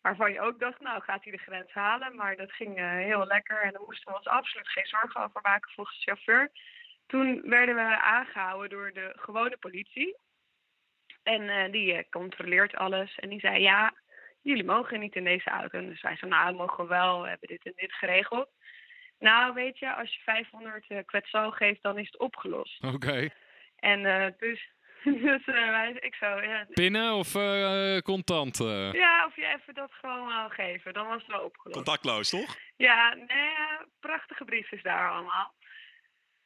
[0.03, 2.15] Waarvan je ook dacht, nou gaat hij de grens halen.
[2.15, 5.39] Maar dat ging uh, heel lekker en daar moesten we ons absoluut geen zorgen over
[5.43, 6.51] maken volgens de chauffeur.
[7.07, 10.17] Toen werden we aangehouden door de gewone politie.
[11.23, 13.15] En uh, die uh, controleert alles.
[13.15, 13.93] En die zei, ja,
[14.41, 15.77] jullie mogen niet in deze auto.
[15.77, 17.21] En dus wij zeiden, nou, mogen we wel.
[17.21, 18.49] We hebben dit en dit geregeld.
[19.19, 22.83] Nou, weet je, als je 500 uh, kwetsal geeft, dan is het opgelost.
[22.83, 22.95] Oké.
[22.95, 23.31] Okay.
[23.75, 24.71] En dus
[25.25, 26.65] dus uh, ik zou, ja.
[26.73, 28.59] Pinnen of uh, contant?
[28.59, 28.93] Uh?
[28.93, 30.93] Ja, of je even dat gewoon wel geven.
[30.93, 31.75] Dan was het wel opgelost.
[31.75, 32.55] Contactloos, toch?
[32.77, 33.55] Ja, nee,
[33.99, 35.53] prachtige briefjes daar allemaal.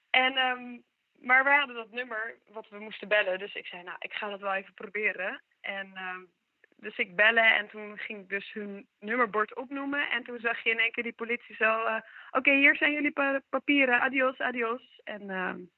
[0.09, 0.83] En, um,
[1.19, 3.39] maar wij hadden dat nummer wat we moesten bellen.
[3.39, 5.41] Dus ik zei, nou, ik ga dat wel even proberen.
[5.61, 6.29] En um,
[6.75, 10.09] dus ik bellen en toen ging ik dus hun nummerbord opnoemen.
[10.09, 11.79] En toen zag je in één keer die politie zo...
[11.79, 14.01] Oké, okay, hier zijn jullie pa papieren.
[14.01, 15.01] Adios, adios.
[15.03, 15.69] En um,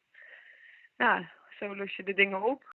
[0.97, 1.25] nou,
[1.59, 2.75] zo los je de dingen op.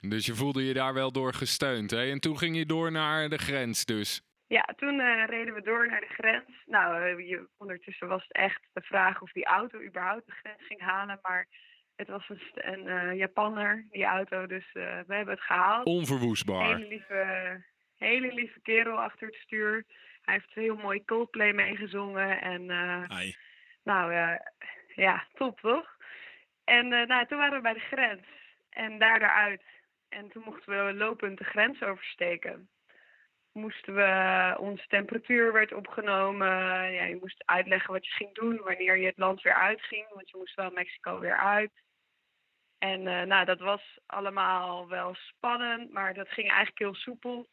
[0.00, 2.10] Dus je voelde je daar wel door gesteund, hè?
[2.10, 4.22] En toen ging je door naar de grens dus?
[4.46, 6.62] Ja, toen uh, reden we door naar de grens.
[6.66, 10.66] Nou, uh, je, ondertussen was het echt de vraag of die auto überhaupt de grens
[10.66, 11.18] ging halen.
[11.22, 11.48] Maar
[11.96, 15.86] het was een, een uh, Japanner, die auto, dus we hebben het gehaald.
[15.86, 16.76] Onverwoestbaar.
[16.76, 17.64] Hele lieve,
[17.96, 19.84] hele lieve kerel achter het stuur.
[20.22, 22.40] Hij heeft heel mooi Coldplay meegezongen.
[22.40, 22.66] En
[23.82, 24.12] nou,
[24.94, 25.93] ja, top toch?
[26.64, 28.26] En nou, toen waren we bij de grens.
[28.70, 29.62] En daar daaruit
[30.14, 32.68] en toen mochten we lopend de grens oversteken.
[33.52, 36.48] Moesten we, onze temperatuur werd opgenomen.
[36.92, 40.06] Ja, je moest uitleggen wat je ging doen, wanneer je het land weer uitging.
[40.08, 41.82] Want je moest wel Mexico weer uit.
[42.78, 47.48] En uh, nou, dat was allemaal wel spannend, maar dat ging eigenlijk heel soepel.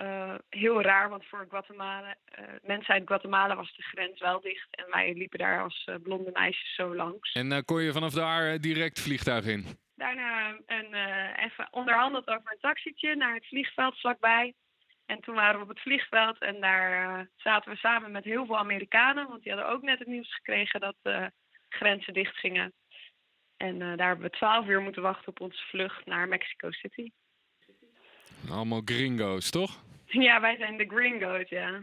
[0.00, 4.68] Uh, heel raar, want voor Guatemala, uh, mensen uit Guatemala was de grens wel dicht.
[4.70, 7.32] En wij liepen daar als blonde meisjes zo langs.
[7.32, 9.66] En kon je vanaf daar direct vliegtuig in?
[9.94, 10.94] Daarna een,
[11.36, 14.54] even onderhandeld over een taxietje naar het vliegveld vlakbij.
[15.06, 18.58] En toen waren we op het vliegveld en daar zaten we samen met heel veel
[18.58, 19.28] Amerikanen.
[19.28, 21.30] Want die hadden ook net het nieuws gekregen dat de
[21.68, 22.72] grenzen dicht gingen.
[23.56, 27.10] En daar hebben we twaalf uur moeten wachten op onze vlucht naar Mexico City.
[28.50, 29.86] Allemaal gringo's, toch?
[30.26, 31.82] Ja, wij zijn de gringo's, ja.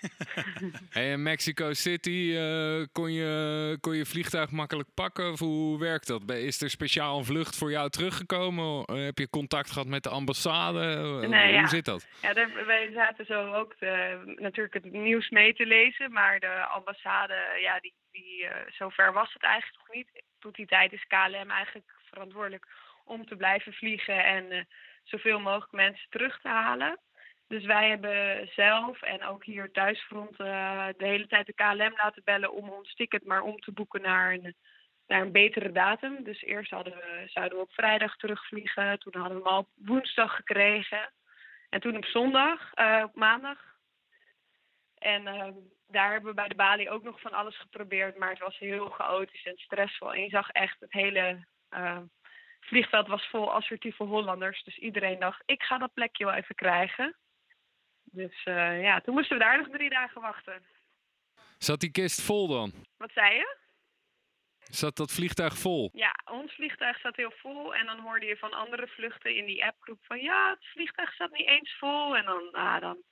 [0.90, 5.32] Hey, in Mexico City eh, kon, je, kon je vliegtuig makkelijk pakken?
[5.32, 6.30] Of hoe werkt dat?
[6.30, 8.84] Is er speciaal een vlucht voor jou teruggekomen?
[8.84, 10.80] Eh, heb je contact gehad met de ambassade?
[10.80, 11.66] Eh, Nee, hoe ja.
[11.66, 12.08] zit dat?
[12.22, 16.66] Ja, daar, wij zaten zo ook de, natuurlijk het nieuws mee te lezen, maar de
[16.66, 20.22] ambassade, ja, die, die, eh, zover was het eigenlijk nog niet.
[20.38, 22.66] Tot die tijd is KLM eigenlijk verantwoordelijk
[23.04, 24.66] om te blijven vliegen en
[25.08, 26.98] zoveel mogelijk mensen terug te halen.
[27.48, 32.22] Dus wij hebben zelf en ook hier thuisfront eh, de hele tijd de KLM laten
[32.24, 34.54] bellen om ons ticket maar om te boeken naar een,
[35.06, 36.24] naar een betere datum.
[36.24, 39.68] Dus eerst hadden we, zouden we op vrijdag terugvliegen, toen hadden we hem al op
[39.74, 41.10] woensdag gekregen.
[41.68, 43.58] En toen op zondag, eh, op maandag.
[44.98, 45.52] En ehm,
[45.86, 48.18] daar hebben we bij de balie ook nog van alles geprobeerd.
[48.18, 50.14] Maar het was heel chaotisch en stressvol.
[50.14, 51.98] En je zag echt het hele eh,
[52.68, 54.64] vliegveld was vol assertieve Hollanders.
[54.64, 57.16] Dus iedereen dacht, ik ga dat plekje wel even krijgen.
[58.04, 60.62] Dus eh, ja, toen moesten we daar nog drie dagen wachten.
[61.58, 62.72] Zat die kist vol dan?
[62.96, 63.56] Wat zei je?
[64.58, 65.90] Zat dat vliegtuig vol?
[65.92, 67.74] Ja, ons vliegtuig zat heel vol.
[67.74, 70.20] En dan hoorde je van andere vluchten in die appgroep van...
[70.20, 72.16] ja, het vliegtuig staat niet eens vol.
[72.16, 73.02] En dan, ah, dan,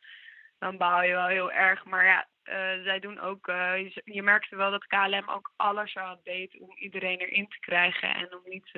[0.58, 1.84] dan baal je wel heel erg.
[1.84, 3.48] Maar ja, eh, zij doen ook...
[3.48, 7.58] eh, je, je merkte wel dat KLM ook alles aan deed om iedereen erin te
[7.58, 8.14] krijgen...
[8.14, 8.70] en om niet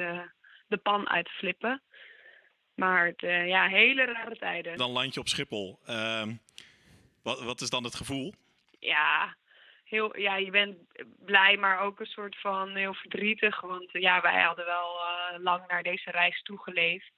[0.68, 1.83] de pan uit te flippen.
[2.74, 4.76] Maar het, eh, ja, hele rare tijden.
[4.76, 5.78] Dan land je op Schiphol.
[5.87, 6.35] Ehm,
[7.22, 8.35] wat, wat is dan het gevoel?
[8.78, 9.37] ja,
[9.85, 10.76] heel, ja, je bent
[11.24, 13.61] blij, maar ook een soort van heel verdrietig.
[13.61, 17.12] Want ja, wij hadden wel eh, lang naar deze reis toegeleefd.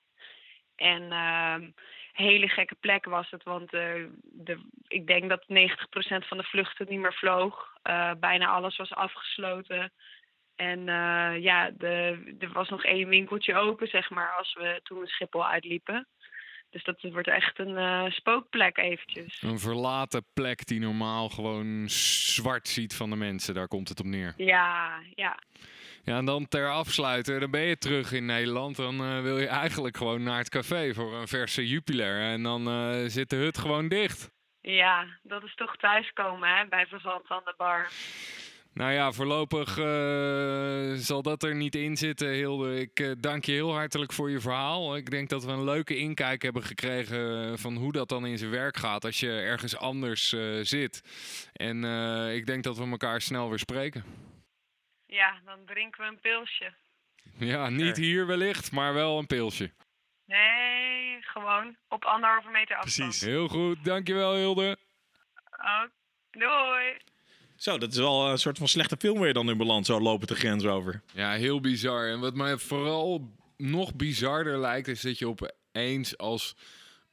[0.77, 1.71] En ehm
[2.13, 6.87] hele gekke plek was het, want eh, de, ik denk dat 90% van de vluchten
[6.89, 7.69] niet meer vloog.
[8.19, 9.93] Bijna alles was afgesloten.
[10.61, 15.07] En eh, ja, de, er was nog één winkeltje open, zeg maar, als we toen
[15.07, 16.07] Schiphol uitliepen.
[16.71, 19.43] Dus dat wordt echt een eh, spookplek eventjes.
[19.43, 23.55] Een verlaten plek die normaal gewoon zwart ziet van de mensen.
[23.55, 24.35] Daar komt het op neer.
[24.37, 25.39] Ja, ja.
[26.05, 28.77] Ja, en dan ter afsluiter, dan ben je terug in Nederland.
[28.77, 32.21] Dan eh, wil je eigenlijk gewoon naar het café voor een verse Jupiler.
[32.21, 32.65] En dan
[33.11, 34.31] zit de hut gewoon dicht.
[34.61, 37.91] Ja, dat is toch thuiskomen hè, bij Verzand aan de bar.
[38.73, 42.81] Nou ja, voorlopig eh, zal dat er niet in zitten, Hilde.
[42.81, 44.97] Ik eh, dank je heel hartelijk voor je verhaal.
[44.97, 48.51] Ik denk dat we een leuke inkijk hebben gekregen van hoe dat dan in zijn
[48.51, 51.03] werk gaat als je ergens anders eh, zit.
[51.53, 54.05] En eh, ik denk dat we elkaar snel weer spreken.
[55.07, 56.73] Ja, dan drinken we een pilsje.
[57.39, 59.71] Ja, niet hier wellicht, maar wel een pilsje.
[60.25, 63.09] Nee, gewoon op anderhalve meter afstand.
[63.09, 63.27] Precies.
[63.27, 64.77] Heel goed, dankjewel Hilde.
[65.51, 65.85] Oh,
[66.31, 66.97] doei.
[67.61, 69.87] Zo, dat is wel een soort van slechte film je dan in beland.
[69.87, 71.03] Zo lopen de grens over.
[71.15, 72.09] Ja, heel bizar.
[72.09, 76.57] En wat mij vooral nog bizarder lijkt, is dat je opeens als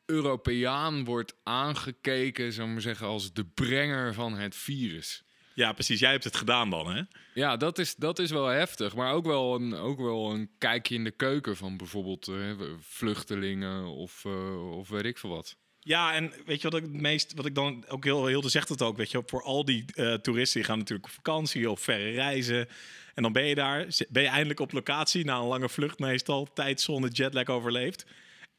[0.06, 5.24] Europeaan wordt aangekeken, zou ik maar zeggen, als de brenger van het virus.
[5.54, 6.00] Ja, precies.
[6.00, 7.02] Jij hebt het gedaan dan, hè?
[7.34, 8.96] Ja, dat is, dat is wel heftig.
[8.96, 13.86] Maar ook wel, een, ook wel een kijkje in de keuken van bijvoorbeeld eh, vluchtelingen
[13.86, 15.58] of, eh, of weet ik veel wat.
[15.88, 18.70] Ja, en weet je wat ik het meest, wat ik dan ook heel, heel zegt
[18.70, 21.80] het ook, weet je, voor al die eh, toeristen, die gaan natuurlijk op vakantie of
[21.80, 22.68] verre reizen.
[23.14, 26.54] En dan ben je daar, ben je eindelijk op locatie na een lange vlucht meestal,
[26.54, 28.06] tijdzone, jetlag overleefd.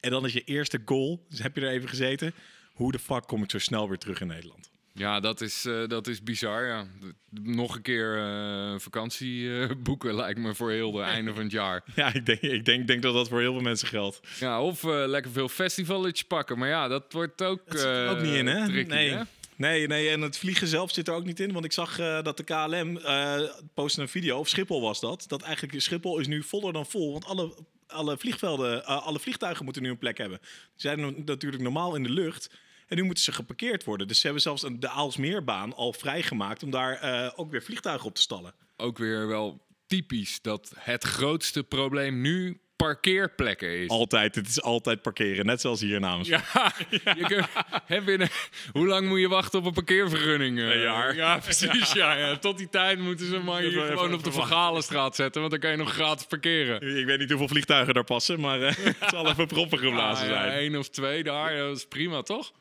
[0.00, 2.34] En dan is je eerste goal, dus heb je er even gezeten.
[2.72, 4.70] Hoe de fuck kom ik zo snel weer terug in Nederland?
[4.98, 6.66] Ja, dat is, eh, dat is bizar.
[6.66, 6.86] Ja.
[7.30, 11.52] Nog een keer eh, vakantie eh, boeken lijkt me voor heel het einde van het
[11.52, 11.84] jaar.
[11.94, 14.20] Ja, ik denk, ik denk, denk dat dat voor heel veel mensen geldt.
[14.38, 16.58] Ja, of lekker veel festivalletjes pakken.
[16.58, 17.60] Maar ja, dat wordt ook.
[17.66, 18.66] Dat zit er ook niet in, hè?
[18.66, 19.10] tricky, nee.
[19.10, 19.22] hè?
[19.56, 21.52] Nee, nee, en het vliegen zelf zit er ook niet in.
[21.52, 23.40] Want ik zag dat de KLM eh
[23.74, 25.24] postte een video, of Schiphol was dat.
[25.28, 27.12] Dat eigenlijk Schiphol is nu voller dan vol.
[27.12, 27.54] Want alle,
[27.86, 30.38] alle vliegvelden, alle vliegtuigen moeten nu een plek hebben.
[30.40, 32.50] Die zijn natuurlijk normaal in de lucht.
[32.88, 34.08] En nu moeten ze geparkeerd worden.
[34.08, 38.06] Dus ze hebben zelfs een- de Aalsmeerbaan al vrijgemaakt om daar eh, ook weer vliegtuigen
[38.06, 38.54] op te stallen.
[38.76, 43.88] Ook weer wel typisch dat het grootste probleem nu parkeerplekken is.
[43.88, 45.46] Altijd, het is altijd parkeren.
[45.46, 46.28] Net zoals hier namens.
[46.34, 46.42] Ja,
[46.90, 47.46] je kunt,
[47.84, 48.28] hè, binnen,
[48.72, 50.58] hoe lang moet je wachten op een parkeervergunning?
[50.58, 50.64] eh?
[50.70, 51.14] Een jaar.
[51.14, 51.92] Ja, precies.
[51.92, 52.36] Ja, ja.
[52.36, 55.40] Tot die tijd moeten ze maar hier gewoon even- op de even Van Galenstraat zetten,
[55.40, 56.98] want dan kan je nog gratis parkeren.
[56.98, 60.32] Ik weet niet hoeveel vliegtuigen daar passen, maar eh, het zal even proppen geblazen ja,
[60.42, 60.52] zijn.
[60.52, 62.52] één of twee daar, dat is prima, toch?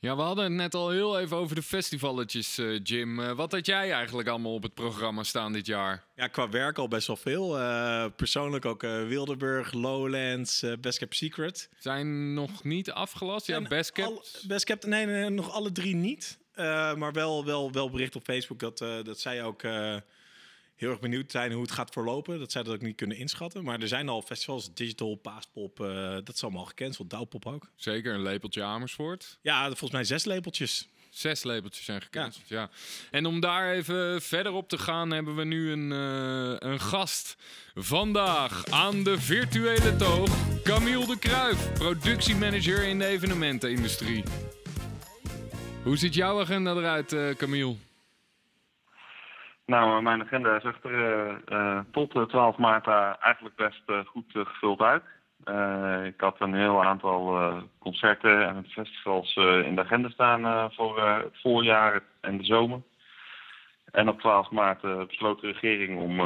[0.00, 3.20] Ja, we hadden het net al heel even over de festivalletjes, eh, Jim.
[3.20, 6.04] Eh, wat had jij eigenlijk allemaal op het programma staan dit jaar?
[6.14, 7.58] Ja, qua werk al best wel veel.
[7.58, 11.68] Eh, persoonlijk ook Wildeburg, Lowlands, Best Kept Secret.
[11.78, 13.46] Zijn nog niet afgelast?
[13.46, 14.08] Ja, En best kept.
[14.08, 16.38] al- best Kept, nee, nee, nog alle drie niet.
[16.96, 19.62] Maar wel, wel, wel bericht op Facebook dat, dat zij ook...
[20.78, 22.38] eh, heel erg benieuwd zijn hoe het gaat verlopen.
[22.38, 23.64] Dat zij dat ook niet kunnen inschatten.
[23.64, 27.10] Maar er zijn al festivals, Digital, Paaspop, uh, dat is allemaal gecanceld.
[27.10, 27.70] Douwpop ook.
[27.76, 29.38] Zeker, een lepeltje Amersfoort.
[29.42, 30.88] Ja, volgens mij zes lepeltjes.
[31.10, 32.70] Zes lepeltjes zijn gecanceld, ja.
[33.10, 37.36] En om daar even verder op te gaan, hebben we nu een, uh, een gast.
[37.74, 40.30] Vandaag aan de virtuele toog,
[40.62, 44.22] Camille de Kruif, productiemanager in de evenementenindustrie.
[45.82, 47.76] Hoe ziet jouw agenda eruit, uh, Camille?
[49.68, 52.86] Nou, mijn agenda is er uh, tot 12 maart
[53.20, 55.02] eigenlijk best goed gevuld uit.
[56.04, 62.02] Ik had een heel aantal concerten en festivals in de agenda staan voor het voorjaar
[62.20, 62.80] en de zomer.
[63.92, 66.20] En op 12 maart besloot de regering om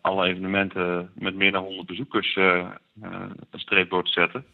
[0.00, 4.46] alle evenementen met meer dan 100 bezoekers een streep door te zetten.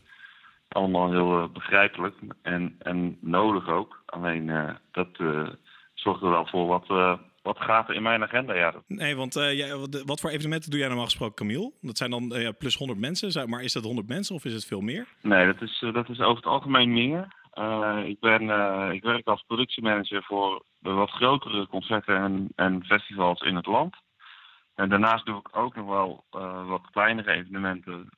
[0.69, 4.03] Allemaal heel begrijpelijk en, en nodig ook.
[4.07, 5.09] Alleen dat
[5.95, 7.19] zorgt er wel voor wat
[7.49, 8.55] wat gaat er in mijn agenda?
[8.55, 8.75] Ja.
[8.87, 11.73] Nee, want uh, jij, wat voor evenementen doe jij normaal gesproken, Camille?
[11.81, 14.67] Dat zijn dan uh, plus 100 mensen, maar is dat 100 mensen of is het
[14.67, 15.07] veel meer?
[15.23, 17.29] Nee, dat is, uh, dat is over het algemeen meer.
[18.05, 18.43] ik, ben,
[18.93, 23.97] ik werk als productiemanager voor de wat grotere concerten en, en festivals in het land.
[24.75, 26.25] En daarnaast doe ik ook nog wel
[26.67, 28.09] wat kleinere evenementen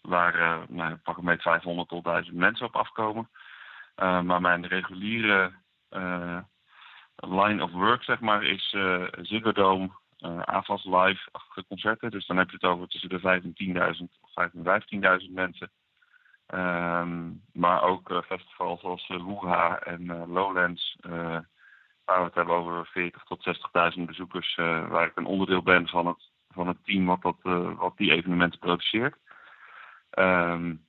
[0.00, 3.28] waar nou, pak een beetje 500 tot 1000 mensen op afkomen.
[3.96, 5.52] maar mijn reguliere
[7.16, 12.10] line of work, zeg maar, is uh, Ziggo uh, AFAS live-achtige concerten.
[12.10, 13.54] Dus dan heb je het over tussen de 5 en
[13.96, 15.70] 10.000 of 5 en 15.000 mensen.
[16.54, 20.96] Um, maar ook uh, festivals zoals uh, en Lowlands,
[22.04, 23.56] waar we het hebben over 40 tot
[23.96, 27.36] 60.000 bezoekers, waar ik een onderdeel ben van het, van het team wat, dat,
[27.76, 29.16] wat die evenementen produceert.
[30.18, 30.86] Um,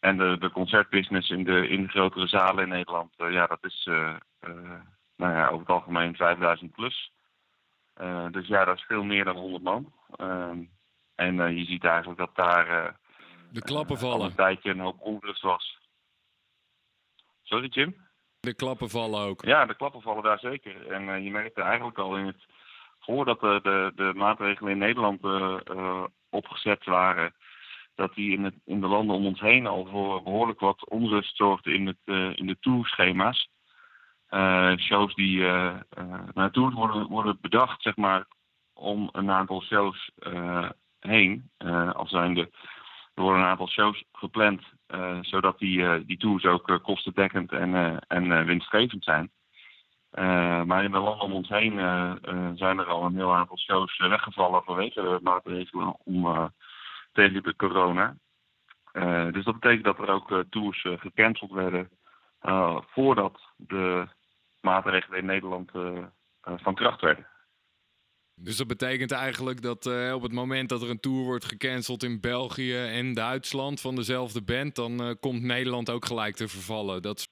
[0.00, 3.88] en de, de concertbusiness in de, in de grotere zalen in Nederland, ja, dat is
[5.16, 7.12] nou ja, over het algemeen 5000 plus.
[8.00, 9.92] Uh, dus ja, dat is veel meer dan 100 man.
[10.16, 10.50] Uh,
[11.14, 12.92] en uh, je ziet eigenlijk dat daar uh,
[13.50, 14.26] de klappen vallen.
[14.26, 15.78] een tijdje een hoop onrust was.
[17.42, 17.96] Sorry, Jim?
[18.40, 19.44] De klappen vallen ook.
[19.44, 20.86] Ja, de klappen vallen daar zeker.
[20.86, 22.44] En je merkte eigenlijk al in het,
[23.00, 25.20] voordat de, de, de maatregelen in Nederland
[26.30, 27.34] opgezet waren,
[27.94, 31.36] dat die in, het, in de landen om ons heen al voor behoorlijk wat onrust
[31.36, 33.48] zorgden in, het, in de tourschema's.
[34.34, 35.74] Uh, shows die uh,
[36.32, 38.26] naartoe worden, worden bedacht, zeg maar,
[38.72, 40.10] om een aantal shows
[41.00, 41.50] heen.
[41.92, 42.40] als zijnde,
[43.14, 44.62] er worden een aantal shows gepland,
[45.20, 49.30] zodat die, die tours ook kostendekkend en, en winstgevend zijn.
[50.66, 51.72] maar in de landen om ons heen
[52.56, 56.50] zijn er al een heel aantal shows weggevallen vanwege de maatregelen om,
[57.12, 58.16] tegen de corona.
[59.32, 61.88] dus dat betekent dat er ook tours gecanceld werden
[62.92, 64.08] voordat de
[64.64, 65.98] maatregelen in Nederland eh,
[66.40, 67.26] eh, van kracht werden.
[68.36, 72.02] Dus dat betekent eigenlijk dat uh, op het moment dat er een tour wordt gecanceld
[72.02, 77.02] in België en Duitsland van dezelfde band, dan uh, komt Nederland ook gelijk te vervallen.
[77.02, 77.28] Dat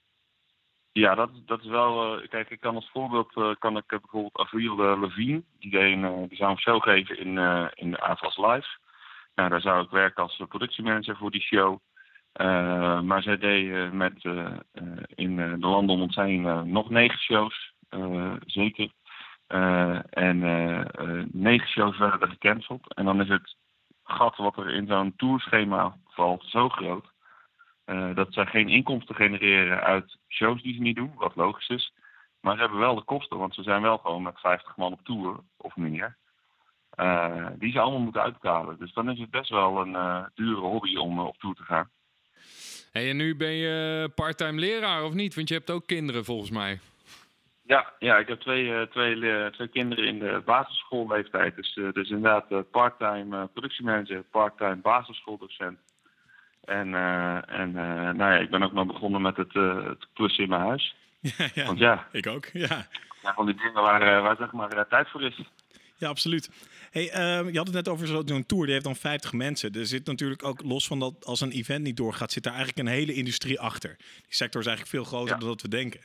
[0.92, 2.22] Ja, dat, dat is wel.
[2.22, 6.50] Uh, kijk, ik kan als voorbeeld kan ik bijvoorbeeld Avril Levine, die, een, die zou
[6.50, 7.38] een show geven in,
[7.74, 8.68] in de AFAS Live.
[9.34, 11.78] Nou, daar zou ik werken als productiemanager voor die show.
[12.40, 14.46] Uh, maar zij deed met uh,
[15.14, 17.74] in de landen om ons heen nog negen shows,
[18.46, 18.90] zeker.
[20.10, 20.38] en
[21.32, 22.94] negen shows werden gecanceld.
[22.94, 23.56] En dan is het
[24.04, 27.12] gat wat er in zo'n tourschema valt zo groot.
[28.14, 31.94] dat zij geen inkomsten genereren uit shows die ze niet doen, wat logisch is.
[32.40, 35.04] Maar ze hebben wel de kosten, want ze zijn wel gewoon met 50 man op
[35.04, 36.16] tour of meer.
[37.58, 38.78] die ze allemaal moeten uitbetalen.
[38.78, 41.90] Dus dan is het best wel een dure hobby om op tour te gaan.
[42.92, 45.34] Hey, en nu ben je parttime leraar of niet?
[45.34, 46.80] Want je hebt ook kinderen volgens mij.
[47.62, 51.56] Ja, ja ik heb twee, uh, twee, twee kinderen in de basisschoolleeftijd.
[51.56, 55.78] Dus, uh, dus inderdaad uh, parttime productiemanager, parttime basisschooldocent.
[56.64, 56.94] En,
[57.48, 57.72] en
[58.16, 60.94] nou ja, ik ben ook nog begonnen met het, het klussen in mijn huis.
[61.36, 62.46] Ja, ja, Want ja, ik ook.
[62.52, 62.86] Ja.
[63.22, 65.40] ja van die dingen waar, waar zeg maar tijd voor is.
[66.02, 66.50] Ja, absoluut.
[66.90, 69.72] Hey, uh, je had het net over zo'n tour, die heeft dan 50 mensen.
[69.72, 72.88] Er zit natuurlijk ook, los van dat als een event niet doorgaat, zit daar eigenlijk
[72.88, 73.96] een hele industrie achter.
[73.96, 76.00] Die sector is eigenlijk veel groter dan dat we denken.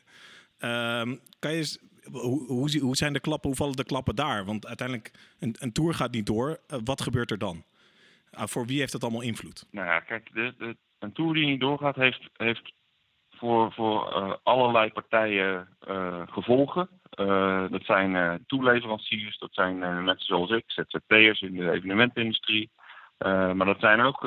[0.60, 1.79] Uh, kan je
[2.12, 4.45] hoe, hoe, hoe, zijn de klappen, hoe vallen de klappen daar?
[4.45, 6.49] Want uiteindelijk, een, een tour gaat niet door.
[6.49, 7.63] Uh, wat gebeurt er dan?
[8.33, 9.65] Uh, voor wie heeft dat allemaal invloed?
[9.71, 12.73] Nou ja, kijk, de, de, een tour die niet doorgaat, heeft, heeft
[13.38, 15.67] voor, voor uh, allerlei partijen
[16.30, 16.89] gevolgen.
[17.19, 22.69] Uh, dat zijn toeleveranciers, dat zijn mensen zoals ik, ZZP'ers in de evenementindustrie.
[23.54, 24.21] maar dat zijn ook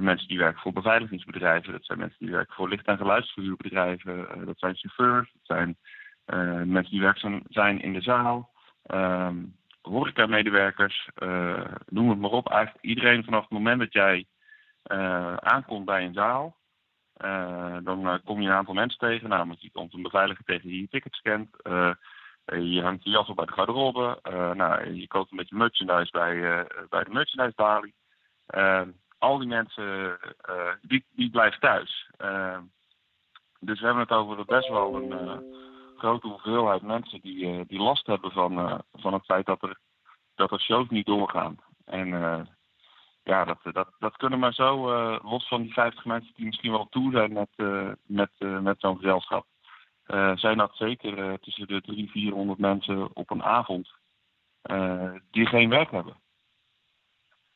[0.00, 4.58] mensen die werken voor beveiligingsbedrijven, dat zijn mensen die werken voor licht- en geluidsverhuurbedrijven, dat
[4.58, 5.76] zijn chauffeurs, dat zijn
[6.70, 8.50] mensen die werkzaam zijn in de zaal,
[8.86, 9.30] uh,
[9.82, 11.08] horeca-medewerkers,
[11.86, 12.50] noem het maar op.
[12.50, 14.26] Eigenlijk iedereen vanaf het moment dat jij
[15.40, 16.56] aankomt bij een zaal,
[17.82, 19.28] dan kom je een aantal mensen tegen.
[19.28, 21.48] Namelijk, je komt een beveiliger tegen die je ticket scant.
[22.44, 24.18] je hangt je jas op bij de garderobe.
[24.54, 27.94] nou, je koopt een beetje merchandise bij, bij de merchandise balie.
[29.18, 30.18] al die mensen,
[30.82, 32.10] die, die blijven thuis.
[33.60, 35.42] dus we hebben het over best wel een
[35.96, 39.78] grote hoeveelheid mensen die, die last hebben van, van het feit dat er,
[40.34, 41.56] dat er shows niet doorgaan.
[41.84, 42.12] En
[43.28, 44.90] ja, dat, dat, dat kunnen maar zo,
[45.22, 47.48] los van die 50 mensen die misschien wel toe zijn met,
[48.06, 49.46] met, met zo'n gezelschap,
[50.34, 53.92] zijn dat zeker tussen de 300, 400 mensen op een avond
[55.30, 56.16] die geen werk hebben.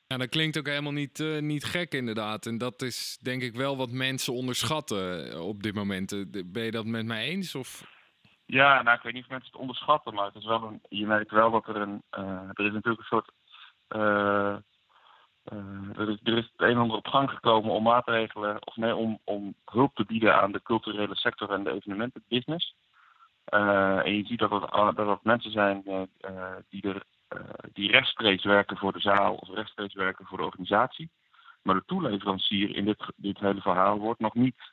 [0.07, 2.47] Ja, dat klinkt ook helemaal niet, niet gek inderdaad.
[2.47, 6.25] En dat is denk ik wel wat mensen onderschatten op dit moment.
[6.53, 7.55] Ben je dat met mij eens?
[7.55, 7.85] Of?
[8.47, 11.07] Ja, nou, ik weet niet of mensen het onderschatten, maar het is wel een, je
[11.07, 12.03] merkt wel dat er een,
[12.55, 13.33] er is natuurlijk een soort,
[15.45, 18.97] er, is, er is het een en ander op gang gekomen om maatregelen, of nee,
[18.97, 22.77] om, om hulp te bieden aan de culturele sector en de evenementenbusiness.
[23.45, 25.83] en je ziet dat het, dat mensen zijn
[26.69, 27.03] die, er,
[27.73, 31.11] die rechtstreeks werken voor de zaal of rechtstreeks werken voor de organisatie.
[31.63, 34.73] Maar de toeleverancier in dit, dit hele verhaal wordt nog niet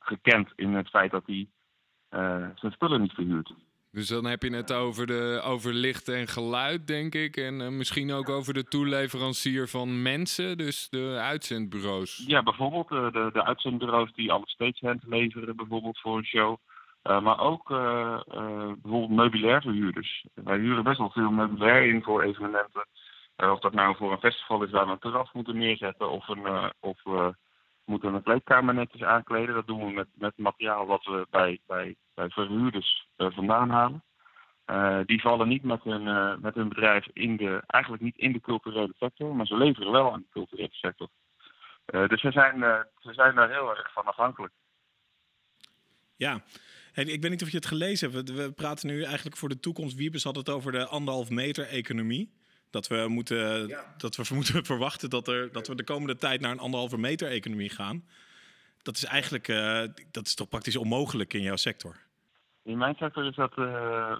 [0.00, 1.48] gekend in het feit dat hij
[2.54, 3.52] zijn spullen niet verhuurd.
[3.96, 7.36] Dus dan heb je het over, de, over licht en geluid, denk ik.
[7.36, 12.24] En uh, misschien ook over de toeleverancier van mensen, dus de uitzendbureaus.
[12.26, 16.56] Ja, bijvoorbeeld uh, de, de uitzendbureaus die alle stagehand leveren, bijvoorbeeld voor een show.
[17.02, 17.68] maar ook
[18.82, 20.26] bijvoorbeeld meubilair verhuurders.
[20.34, 22.86] Wij huren best wel veel meubilair in voor evenementen.
[23.36, 26.72] of dat nou voor een festival is waar we een terras moeten neerzetten of een,
[26.80, 27.02] of
[27.84, 29.54] moeten een kleedkamer netjes aankleden.
[29.54, 34.02] Dat doen we met, met materiaal wat we bij, bij verhuurders uh, vandaan halen.
[34.66, 38.32] Uh, die vallen niet met hun, uh, met hun bedrijf in de, eigenlijk niet in
[38.32, 41.08] de culturele sector, maar ze leveren wel aan de culturele sector.
[41.86, 42.60] dus ze zijn,
[42.98, 44.52] ze zijn daar heel erg van afhankelijk.
[46.16, 46.42] Ja,
[46.94, 48.32] ik weet niet of je het gelezen hebt.
[48.32, 49.96] We, praten nu eigenlijk voor de toekomst.
[49.96, 52.32] Wiebes had het over de anderhalf meter economie.
[52.70, 56.50] Dat we moeten, dat we moeten verwachten dat, er, dat we de komende tijd naar
[56.50, 58.04] een anderhalve meter economie gaan.
[58.82, 61.96] Dat is eigenlijk uh, dat is toch praktisch onmogelijk in jouw sector?
[62.66, 64.16] In mijn sector is dat uh,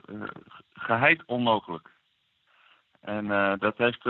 [0.73, 1.91] geheid onmogelijk.
[3.01, 4.05] En uh, dat, heeft,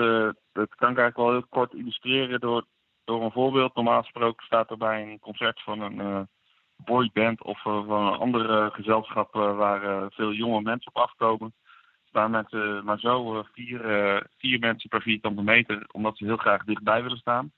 [0.53, 2.67] dat kan ik eigenlijk wel heel kort illustreren door,
[3.05, 3.75] door een voorbeeld.
[3.75, 6.29] Normaal gesproken staat er bij een concert van een
[6.77, 11.55] boyband of van een andere gezelschap waar veel jonge mensen op afkomen
[12.05, 13.81] staan uh, maar zo vier,
[14.39, 17.53] vier mensen per vierkante meter, omdat ze heel graag dichtbij willen staan.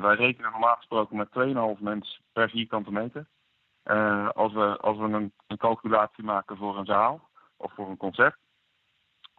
[0.00, 1.28] wij rekenen normaal gesproken met
[1.76, 3.26] 2,5 mensen per vierkante meter.
[4.34, 8.36] Als we, als we een, een, calculatie maken voor een zaal of voor een concert.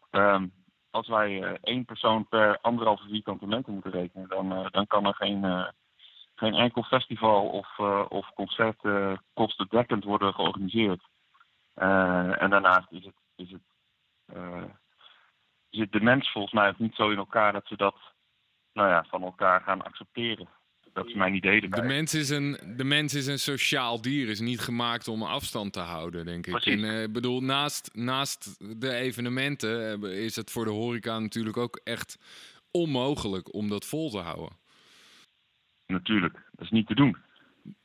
[0.09, 0.47] Ehm,
[0.89, 5.71] als wij één persoon per anderhalve vierkante meter moeten rekenen, dan, dan kan er geen,
[6.35, 7.79] geen enkel festival of,
[8.09, 8.81] of concert
[9.33, 11.03] kostendekkend worden georganiseerd.
[11.73, 13.61] en daarnaast is het, is het
[15.71, 17.95] zit de mens volgens mij ook niet zo in elkaar dat ze dat
[18.73, 20.49] nou ja, van elkaar gaan accepteren.
[20.93, 21.81] Dat is mijn idee erbij.
[21.81, 25.73] De mens is een, de mens is een sociaal dier, is niet gemaakt om afstand
[25.73, 26.65] te houden, denk ik.
[26.65, 31.81] En uh, bedoel, naast, naast de evenementen eh, is het voor de horeca natuurlijk ook
[31.83, 32.17] echt
[32.71, 34.57] onmogelijk om dat vol te houden.
[35.87, 37.17] Natuurlijk, dat is niet te doen.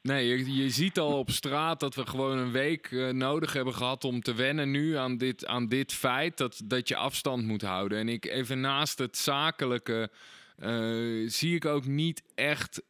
[0.02, 3.74] Nee, je, je, ziet al op straat dat we gewoon een week uh, nodig hebben
[3.74, 7.62] gehad om te wennen nu aan dit, aan dit feit dat, dat je afstand moet
[7.62, 7.98] houden.
[7.98, 10.10] En ik even naast het zakelijke
[10.58, 12.82] uh, zie ik ook niet echt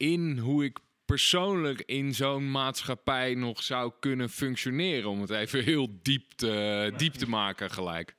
[0.00, 5.10] in hoe ik persoonlijk in zo'n maatschappij nog zou kunnen functioneren.
[5.10, 8.16] Om het even heel diep te, diep te maken gelijk.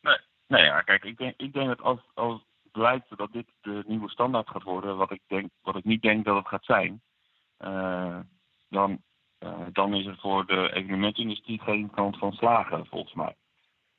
[0.00, 3.82] Nee, nee ja, kijk, ik denk, ik denk dat als, als blijkt dat dit de
[3.86, 7.02] nieuwe standaard gaat worden, wat ik, denk, wat ik niet denk dat het gaat zijn
[7.58, 8.18] uh,
[8.68, 9.02] dan,
[9.40, 13.36] uh, dan is er voor de evenementindustrie geen kans van slagen, volgens mij.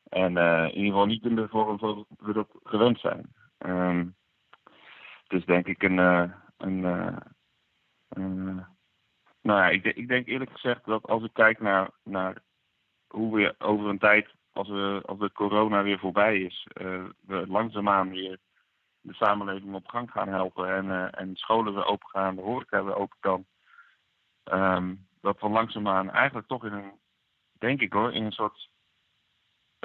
[0.09, 3.33] En uh, in ieder geval niet in de vorm zoals we dat gewend zijn.
[3.65, 4.15] Um,
[5.27, 6.41] dus denk ik een.
[6.63, 6.81] Een
[9.41, 12.41] nou ja, ik, ik, denk eerlijk gezegd dat als ik kijk naar, naar
[13.07, 16.67] hoe we over een tijd, als, we, als de corona weer voorbij is,
[17.21, 18.39] we langzaamaan weer
[19.01, 22.95] de samenleving op gang gaan helpen en, en scholen weer open gaan, de horeca weer
[22.95, 23.45] open kan.
[24.43, 26.91] Um, dat we langzaamaan eigenlijk toch in een,
[27.51, 28.69] denk ik hoor, in een soort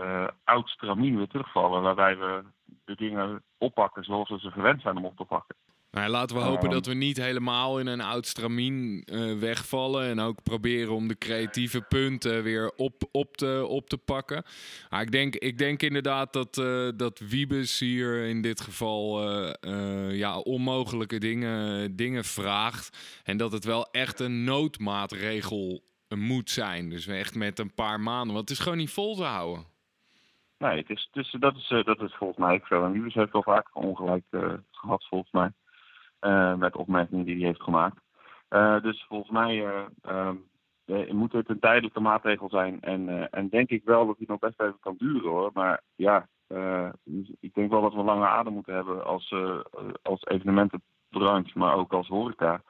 [0.00, 1.82] uh, oud stramien weer terugvallen.
[1.82, 2.44] Waarbij we
[2.84, 5.56] de dingen oppakken zoals we ze gewend zijn om op te pakken.
[5.91, 6.70] Nou, laten we hopen Ehm.
[6.72, 10.09] dat we niet helemaal in een oud stramien eh, wegvallen.
[10.09, 14.43] En ook proberen om de creatieve punten weer op, op, te, op te pakken.
[14.91, 19.22] Maar ik denk, ik denk inderdaad dat, eh dat Wiebes hier in dit geval
[19.61, 23.20] eh, ja, onmogelijke dingen, dingen vraagt.
[23.24, 25.82] En dat het wel echt een noodmaatregel
[26.16, 26.89] moet zijn.
[26.89, 28.34] Dus echt met een paar maanden.
[28.34, 29.64] Want het is gewoon niet vol te houden.
[30.59, 32.84] Nee, het is, dus dat, is, dat is volgens mij ook zo.
[32.84, 35.53] En Wiebes heeft wel vaak ongelijk eh, gehad, volgens mij.
[36.20, 38.00] Eh, met opmerkingen die hij heeft gemaakt.
[38.48, 40.36] Eh, dus volgens mij eh, ehm,
[40.84, 42.80] eh, moet het een tijdelijke maatregel zijn.
[42.80, 45.50] En, en denk ik wel dat die nog best even kan duren hoor.
[45.54, 46.28] Maar ja,
[47.40, 49.34] ik denk wel dat we lange adem moeten hebben als,
[50.02, 52.62] als evenementenbranche, maar ook als horeca.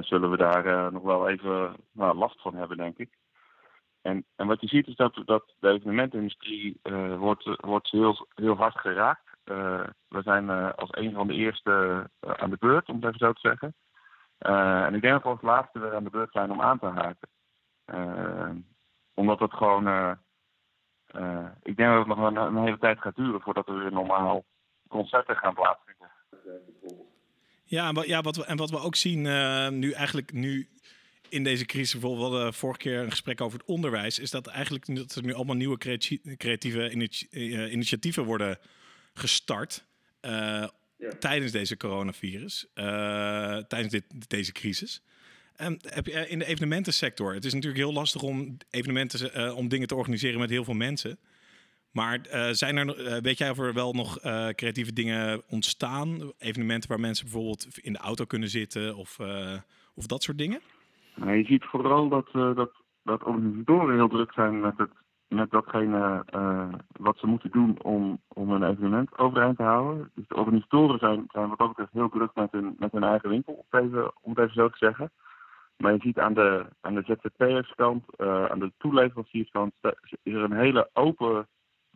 [0.00, 3.08] Zullen we daar nog wel even nou, last van hebben, denk ik.
[4.04, 8.56] En, en wat je ziet is dat, dat de evenementindustrie eh, wordt, wordt heel, heel
[8.56, 9.33] hard geraakt.
[9.44, 13.04] Eh, we zijn eh, als een van de eerste eh, aan de beurt, om het
[13.04, 13.74] even zo te zeggen.
[14.38, 16.86] En ik denk dat we als laatste weer aan de beurt zijn om aan te
[16.86, 17.28] haken.
[19.14, 19.86] Omdat het gewoon.
[21.62, 24.44] ik denk dat het nog een, een hele tijd gaat duren voordat er weer normaal
[24.88, 26.10] concerten gaan plaatsvinden.
[27.64, 29.22] Ja, en wat, ja wat we, en wat we ook zien
[29.78, 30.68] nu eigenlijk nu
[31.28, 34.96] in deze crisis, bijvoorbeeld we vorige keer een gesprek over het onderwijs, is dat eigenlijk
[34.96, 37.28] dat er nu allemaal nieuwe creati- creatieve initi-
[37.70, 38.58] initiatieven worden
[39.14, 39.86] gestart
[40.20, 40.64] eh,
[41.18, 45.02] tijdens deze coronavirus, eh, tijdens dit, deze crisis.
[45.56, 49.68] En heb je eh, in de evenementensector, het is natuurlijk heel lastig om evenementen, om
[49.68, 51.18] dingen te organiseren met heel veel mensen.
[51.92, 52.18] Maar
[52.50, 54.18] zijn er, weet jij of er wel nog
[54.54, 56.32] creatieve dingen ontstaan?
[56.38, 59.18] Evenementen waar mensen bijvoorbeeld in de auto kunnen zitten of,
[59.94, 60.60] of dat soort dingen?
[61.14, 62.70] Maar je ziet vooral dat, dat,
[63.02, 64.90] dat organisatoren heel druk zijn met, het,
[65.34, 70.10] met datgene eh, wat ze moeten doen om, om een evenement overeind te houden.
[70.14, 73.28] Dus de organisatoren zijn, zijn wat dat betreft heel druk met hun, met hun eigen
[73.28, 75.10] winkel, om om het even zo te zeggen.
[75.76, 79.72] Maar je ziet aan de, aan de ZZP'erskant, eh aan de toeleverancierskant,
[80.22, 81.48] is er een hele open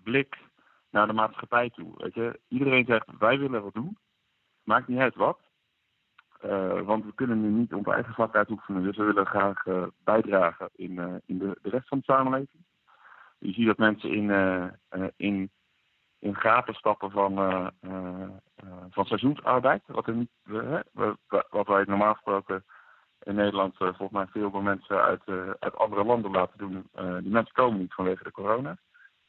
[0.02, 0.38] blik
[0.90, 1.92] naar de maatschappij toe.
[1.96, 2.40] Weet je?
[2.48, 3.98] Iedereen zegt, wij willen wat doen.
[4.62, 5.38] Maakt niet uit wat.
[6.40, 8.82] Eh, want we kunnen nu niet onze eigen vak uitoefenen.
[8.82, 9.64] Dus we willen graag
[10.04, 12.66] bijdragen in, in de, de rest van de samenleving.
[13.38, 15.50] Je ziet dat mensen in, eh, eh, in,
[16.18, 17.66] in gaten stappen van, eh,
[18.90, 19.82] van seizoensarbeid.
[19.86, 20.30] Wat, er niet,
[21.48, 22.64] wat wij normaal gesproken
[23.22, 25.22] in Nederland volgens mij veel meer mensen uit,
[25.58, 26.90] uit andere landen laten doen.
[27.22, 28.78] Die mensen komen niet vanwege de corona.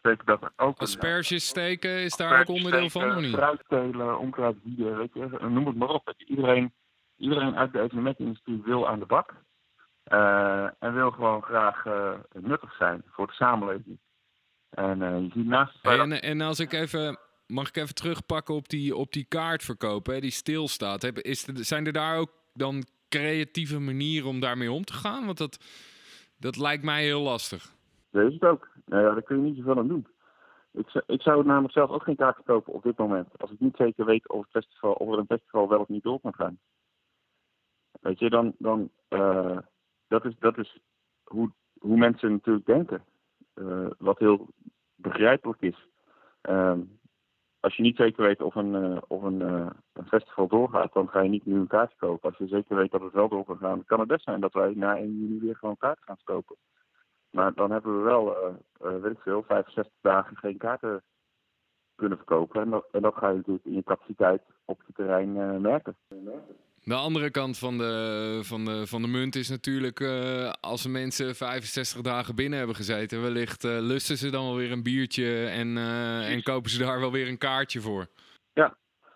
[0.02, 3.36] Dat dat ook Asperges steken, is daar ook onderdeel van of niet?
[4.18, 6.14] Onkruid bieden, weet je, noem het maar op.
[6.18, 6.26] Je.
[6.26, 6.74] Iedereen,
[7.18, 9.34] iedereen uit de evenementindustrie wil aan de bak.
[10.10, 14.00] Eh, en wil gewoon graag eh, nuttig zijn voor de samenleving.
[14.70, 18.56] En eh, je ziet naast Hey, en, en als ik even, mag ik even terugpakken
[18.56, 21.02] op die, op die kaartverkoop hè, die stilstaat.
[21.02, 25.26] Heb, is zijn er daar ook dan creatieve manieren om daarmee om te gaan?
[25.26, 25.58] Want dat,
[26.38, 27.72] dat lijkt mij heel lastig.
[28.12, 28.68] Dat is het ook.
[28.86, 30.08] Nou ja, daar kun je niet zoveel aan doen.
[30.72, 33.28] Ik, zou- ik zou namelijk zelf ook geen kaarten kopen op dit moment.
[33.38, 36.04] Als ik niet zeker weet of, het festival, of er een festival wel of niet
[36.04, 36.60] door kan gaan.
[38.02, 38.56] Weet je, dan.
[38.58, 38.92] dan
[40.10, 40.80] dat is, dat is
[41.24, 43.04] hoe, hoe mensen natuurlijk denken.
[43.54, 44.48] Eh, wat heel
[44.96, 45.88] begrijpelijk is.
[46.42, 46.82] Ehm,
[47.60, 51.10] als je niet zeker weet of een, eh, of een, eh, een festival doorgaat, dan
[51.10, 52.30] ga je niet nu een kaartje kopen.
[52.30, 54.54] Als je zeker weet dat het wel door kan gaan, kan het best zijn dat
[54.54, 56.56] wij na 1 juni weer gewoon kaarten gaan kopen.
[57.30, 58.36] Maar dan hebben we wel,
[59.02, 61.04] weet ik veel, 65 dagen geen kaarten
[61.96, 62.62] kunnen verkopen.
[62.62, 65.96] En dat, en dat ga je natuurlijk in je capaciteit op je terrein merken.
[66.90, 70.00] De andere kant van de, van de, van de munt is natuurlijk...
[70.00, 73.22] eh, als de mensen 65 dagen binnen hebben gezeten...
[73.22, 75.48] wellicht eh, lusten ze dan wel weer een biertje...
[75.48, 78.08] En, eh, en kopen ze daar wel weer een kaartje voor.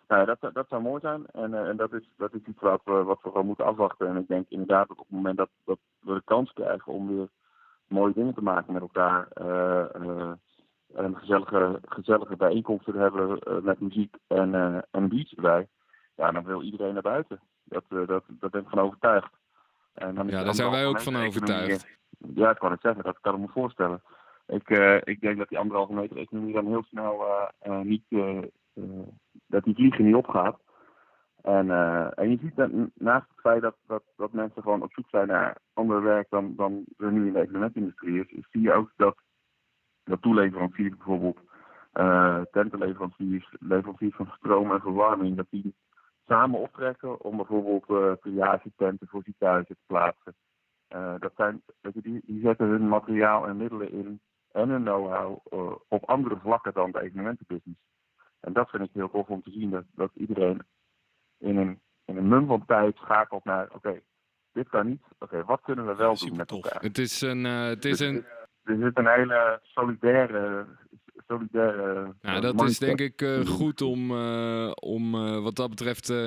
[0.08, 1.26] Nou, ja, dat, dat zou mooi zijn.
[1.32, 4.08] En, en dat, is, dat is iets wat we, wat we gewoon moeten afwachten.
[4.08, 7.18] En ik denk inderdaad dat op het moment dat, dat we de kans krijgen om
[7.18, 7.28] weer
[7.88, 9.28] mooie dingen te maken met elkaar.
[9.34, 10.32] eh, eh,
[10.96, 15.68] en gezellige, gezellige bijeenkomsten te hebben met muziek en, eh en een biertje erbij.
[16.16, 17.40] Ja, dan wil iedereen naar buiten.
[17.64, 19.32] Dat, eh, dat, dat ben ik van overtuigd.
[19.94, 21.88] En dan Ja, daar zijn wij ook van economie- overtuigd.
[22.34, 23.04] Ja, ik kan het zeggen.
[23.04, 24.02] Dat kan ik me voorstellen.
[24.48, 27.26] Ik, eh, ik denk dat die anderhalve meter economie dan heel snel
[27.60, 28.04] eh, niet...
[29.48, 30.60] dat die vliegen niet opgaat.
[31.42, 31.70] En,
[32.16, 35.28] en je ziet dat naast het feit dat, dat, dat mensen gewoon op zoek zijn
[35.28, 39.16] naar ander werk dan, dan er nu in de evenementindustrie is, zie je ook dat,
[40.04, 41.40] dat toeleveranciers bijvoorbeeld,
[41.92, 45.76] eh tentenleveranciers, leveranciers van stroom en verwarming, dat die
[46.28, 50.36] samen optrekken om bijvoorbeeld eh triagetenten voor ziekenhuizen te plaatsen.
[50.88, 54.22] Eh, dat zijn, weet je, die, die zetten hun materiaal en middelen in
[54.52, 57.82] en hun know-how eh, op andere vlakken dan de evenementenbusiness.
[58.40, 60.62] En dat vind ik heel tof om te zien, dat, dat iedereen
[61.38, 64.02] in een, in een mum van tijd schakelt naar, oké,
[64.52, 65.04] dit kan niet.
[65.20, 66.82] Oké, wat kunnen we wel doen met elkaar?
[66.82, 68.26] Het is een, het is een,
[68.64, 70.66] Er zit een hele solidaire,
[71.28, 75.70] solidaire Nou, eh, dat is denk ik eh, goed om, eh, om eh, wat dat
[75.70, 76.18] betreft eh,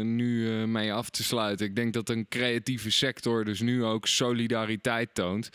[0.00, 1.66] nu eh, mee af te sluiten.
[1.66, 5.50] Ik denk dat een creatieve sector dus nu ook solidariteit toont.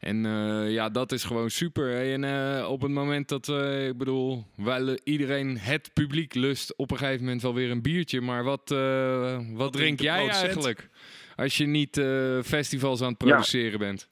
[0.00, 1.88] En eh, ja, dat is gewoon super.
[1.88, 2.12] hè.
[2.12, 6.90] En eh, op het moment dat, eh, ik bedoel, lu- iedereen, het publiek lust op
[6.90, 8.20] een gegeven moment wel weer een biertje.
[8.20, 10.88] Maar wat, eh, wat, drink jij eigenlijk
[11.36, 13.26] als je niet eh, festivals aan het Ja.
[13.28, 14.08] produceren bent?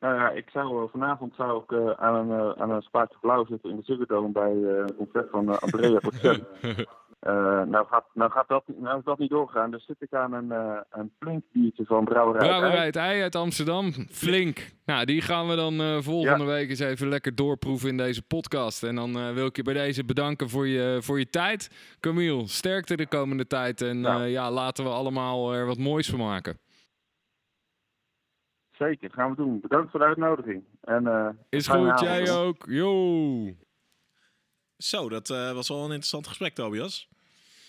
[0.00, 3.16] Nou ja, ik zou, eh, vanavond zou ik eh, aan, een, eh, aan een spaatje
[3.20, 6.44] blauw zitten in de Ziggo bij eh, een concert van Andrea Bocelli.
[7.70, 10.50] Nou, gaat, nou, gaat dat, nou is dat niet doorgegaan, dus zit ik aan een,
[10.90, 12.48] een flink biertje van Brouwerij.
[12.48, 13.92] Brouwerij het Ei uit Amsterdam.
[14.10, 14.70] Flink.
[14.84, 16.50] Nou, die gaan we dan volgende Ja.
[16.50, 18.82] week eens even lekker doorproeven in deze podcast.
[18.82, 21.70] En dan wil ik je bij deze bedanken voor je, voor je tijd.
[22.00, 23.80] Camille, sterkte de komende tijd.
[23.82, 24.22] En Nou.
[24.24, 26.58] ja, laten we allemaal er wat moois van maken.
[28.78, 29.60] Zeker, gaan we doen.
[29.60, 30.64] Bedankt voor de uitnodiging.
[30.80, 32.64] En, eh, Is goed, jij ook.
[32.68, 33.56] Yo!
[34.76, 37.08] Zo, dat eh, was wel een interessant gesprek, Tobias.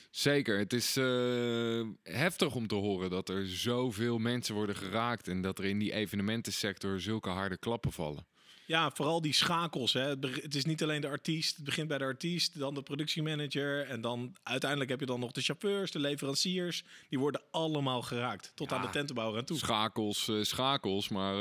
[0.09, 0.57] Zeker.
[0.57, 5.27] Het is eh, heftig om te horen dat er zoveel mensen worden geraakt.
[5.27, 8.25] En dat er in die evenementensector zulke harde klappen vallen.
[8.67, 9.93] Ja, vooral die schakels.
[9.93, 10.01] Hè.
[10.09, 11.55] Het, is niet alleen de artiest.
[11.55, 13.87] Het begint bij de artiest, dan de productiemanager.
[13.87, 16.83] En dan uiteindelijk heb je dan nog de chauffeurs, de leveranciers.
[17.09, 18.51] Die worden allemaal geraakt.
[18.55, 18.75] Tot Ja.
[18.75, 19.57] aan de tentenbouwer aan toe.
[19.57, 21.09] Schakels, eh, schakels.
[21.09, 21.35] Maar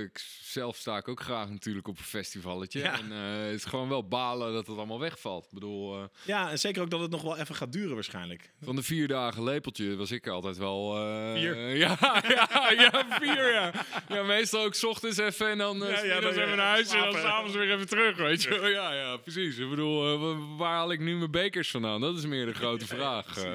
[0.00, 2.78] ik, zelf sta ik ook graag natuurlijk op een festivalletje.
[2.78, 2.98] Ja.
[2.98, 5.44] En eh, het is gewoon wel balen dat het allemaal wegvalt.
[5.44, 8.50] Ik bedoel, Ja, en zeker ook dat het nog wel even gaat duren waarschijnlijk.
[8.62, 10.90] van de vier dagen lepeltje was ik altijd wel...
[11.34, 11.56] Vier.
[11.84, 11.96] ja,
[12.28, 13.72] ja, ja, vier, ja.
[14.08, 15.84] Ja, meestal ook 's ochtends even en dan Ja,
[16.20, 18.68] dan even weer naar huis en dan s'avonds weer even terug, weet je.
[18.72, 19.58] Ja, ja, precies.
[19.58, 22.00] Ik bedoel, eh, wa- waar haal ik nu mijn bekers vandaan?
[22.00, 23.36] Dat is meer de grote vraag.
[23.44, 23.52] eh.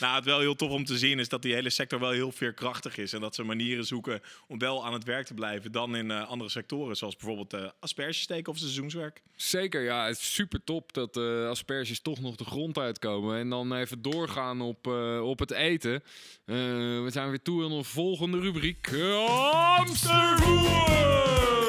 [0.00, 2.32] Nou, het wel heel tof om te zien is dat die hele sector wel heel
[2.32, 3.12] veerkrachtig is.
[3.12, 6.28] En dat ze manieren zoeken om wel aan het werk te blijven dan in eh,
[6.28, 6.96] andere sectoren.
[6.96, 9.22] Zoals bijvoorbeeld eh aspergesteken of seizoenswerk.
[9.36, 10.06] Zeker, ja.
[10.06, 11.16] Het is super top dat
[11.48, 13.38] asperges toch nog de grond uitkomen.
[13.38, 14.86] En dan even doorgaan op,
[15.22, 16.02] op het eten.
[16.44, 18.88] We zijn weer toe aan onze volgende rubriek.
[19.26, 21.59] Hamstervoer!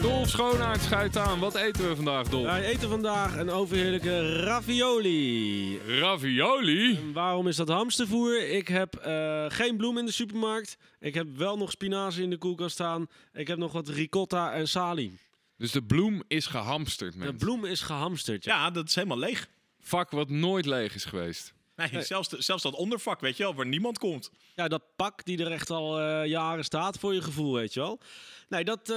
[0.00, 1.38] Dolf Schoonaert schuift aan.
[1.38, 2.44] Wat eten we vandaag, Dolf?
[2.44, 5.78] Wij eten vandaag een overheerlijke ravioli.
[6.00, 6.96] Ravioli?
[6.96, 8.48] En waarom is dat hamstervoer?
[8.48, 10.76] Ik heb eh, geen bloem in de supermarkt.
[11.00, 13.06] Ik heb wel nog spinazie in de koelkast staan.
[13.32, 15.18] Ik heb nog wat ricotta en sali.
[15.56, 17.36] Dus de bloem is gehamsterd, De mensen.
[17.36, 18.44] bloem is gehamsterd.
[18.44, 18.54] Ja.
[18.56, 19.48] Ja, dat is helemaal leeg.
[19.80, 21.52] Vak wat nooit leeg is geweest.
[21.78, 24.30] Nee, Zelfs, de- zelfs dat ondervak, weet je wel, waar niemand komt.
[24.54, 27.80] Ja, dat pak die er echt al eh, jaren staat voor je gevoel, weet je
[27.80, 28.00] wel.
[28.48, 28.94] Nee, dat, eh,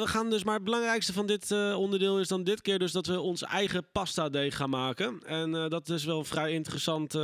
[0.00, 2.92] we gaan dus, maar het belangrijkste van dit eh, onderdeel is dan dit keer dus
[2.92, 5.22] dat we ons eigen pasta deeg gaan maken.
[5.26, 7.20] En eh, dat is wel een vrij interessant eh,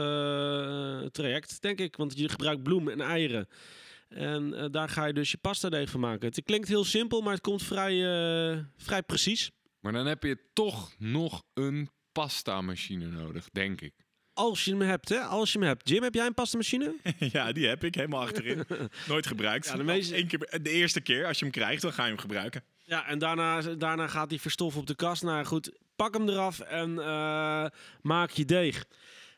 [1.12, 1.96] traject, denk ik.
[1.96, 3.48] Want je gebruikt bloem en eieren.
[4.08, 6.26] En eh, daar ga je dus je pasta deeg van maken.
[6.28, 7.92] Het klinkt heel simpel, maar het komt vrij,
[8.52, 9.50] eh, vrij precies.
[9.80, 13.92] Maar dan heb je toch nog een pasta-machine nodig, denk ik.
[14.40, 15.18] Als je hem hebt, hè?
[15.20, 15.88] Als je hem hebt.
[15.88, 16.94] Jim, heb jij een pastamachine?
[17.32, 18.64] ja, die heb ik helemaal achterin.
[19.08, 19.66] Nooit gebruikt.
[19.66, 22.08] Ja, de meeste- Eén keer, de eerste keer, als je hem krijgt, dan ga je
[22.08, 22.62] hem gebruiken.
[22.84, 25.22] Ja, en daarna, daarna gaat hij verstoffen op de kast.
[25.22, 27.66] Nou goed, pak hem eraf en eh,
[28.02, 28.84] maak je deeg.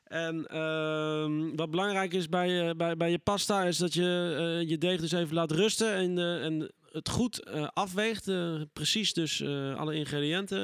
[0.04, 4.68] En ehm, wat belangrijk is bij, eh, bij, bij je pasta is dat je eh,
[4.68, 8.28] je deeg dus even laat rusten en, eh, en het goed eh, afweegt.
[8.28, 10.58] eh, precies dus eh, alle ingrediënten.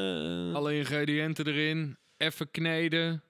[0.55, 3.22] Alle ingrediënten erin, even kneden,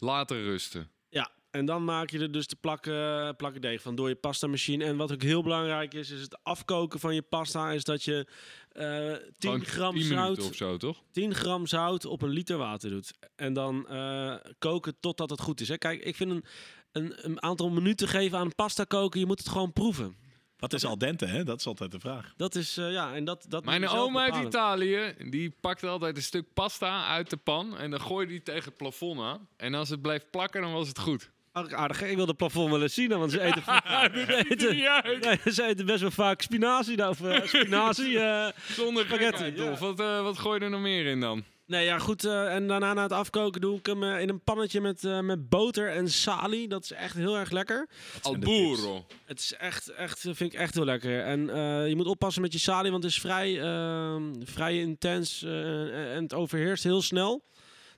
[0.00, 0.90] laten rusten.
[1.08, 4.84] Ja, en dan maak je er dus de plakken, plakken deeg van door je pastamachine.
[4.84, 7.72] En wat ook heel belangrijk is, is het afkoken van je pasta.
[7.72, 8.26] Is dat je
[8.72, 11.02] eh 10 Gewoon gram 10 minuten zout of zo, toch?
[11.10, 13.12] 10 gram zout op een liter water doet.
[13.36, 15.68] En dan eh, koken totdat het goed is.
[15.68, 15.78] Hè.
[15.78, 16.44] Kijk, ik vind een,
[16.92, 20.16] een, een aantal minuten geven aan pasta koken, je moet het gewoon proeven.
[20.58, 21.44] Wat is al dente, hè?
[21.44, 22.32] Dat is altijd de vraag.
[22.36, 23.46] Dat is, eh, ja, en dat...
[23.48, 24.46] dat Mijn oma uit.
[24.46, 28.64] Italië, die pakt altijd een stuk pasta uit de pan en dan gooide die tegen
[28.64, 29.48] het plafond aan.
[29.56, 31.30] En als het bleef plakken, dan was het goed.
[31.52, 35.64] Aardig, ik wil de plafond wel eens zien, want ze eten, ze, eten, nee, ze
[35.64, 37.08] eten best wel vaak spinazie.
[37.08, 38.18] Of eh, spinazie.
[38.20, 38.48] eh.
[38.68, 39.64] Zonder Spaghetti, gekheid, ja.
[39.64, 39.78] Dolf.
[39.78, 41.44] Wat, eh, wat gooi je er nog meer in dan?
[41.68, 42.24] Nee, ja, goed.
[42.24, 45.20] eh, en daarna na het afkoken doe ik hem eh, in een pannetje met, eh,
[45.20, 46.68] met boter en salie.
[46.68, 47.88] Dat is echt heel erg lekker.
[48.22, 49.04] Al burro.
[49.24, 51.22] Het is echt, echt, vind ik echt heel lekker.
[51.24, 55.42] En eh, je moet oppassen met je salie, want het is vrij, ehm, vrij intens
[55.42, 57.44] en het overheerst heel snel.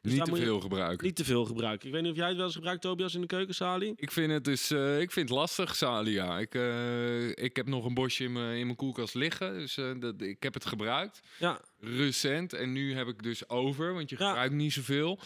[0.02, 1.06] Dus Niet te veel gebruiken.
[1.06, 1.86] Niet te veel gebruiken.
[1.86, 3.92] Ik weet niet of jij het wel eens gebruikt, Tobias, in de keuken, salie?
[3.96, 6.38] Ik vind het dus eh, ik vind het lastig, Salia.
[6.38, 9.54] Ik, eh, ik heb nog een bosje in mijn in mijn koelkast liggen.
[9.58, 11.20] Dus eh, dat, ik heb het gebruikt.
[11.38, 12.52] Ja, Recent.
[12.52, 14.26] En nu heb ik dus over, want je Ja.
[14.28, 15.18] gebruikt niet zoveel.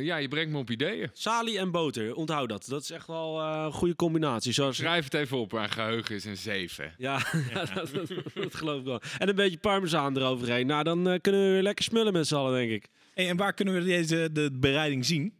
[0.00, 1.10] ja, je brengt me op ideeën.
[1.12, 2.66] Salie en boter, onthoud dat.
[2.68, 4.52] Dat is echt wel een goede combinatie.
[4.52, 4.76] Zoals...
[4.76, 6.94] Schrijf het even op, mijn geheugen is een 7.
[6.98, 7.18] Ja,
[7.74, 9.00] dat, dat, dat geloof ik wel.
[9.18, 10.66] En een beetje parmezaan eroverheen.
[10.66, 12.88] Nou, dan kunnen we weer lekker smullen met z'n allen, denk ik.
[13.14, 15.34] Hey, en waar kunnen we deze de bereiding zien?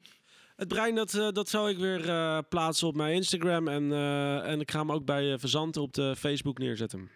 [0.56, 3.68] Het brein, dat, eh, dat zou ik weer eh, plaatsen op mijn Instagram.
[3.68, 7.10] En, eh, en ik ga hem ook bij uh, Verzanten op de Facebook neerzetten.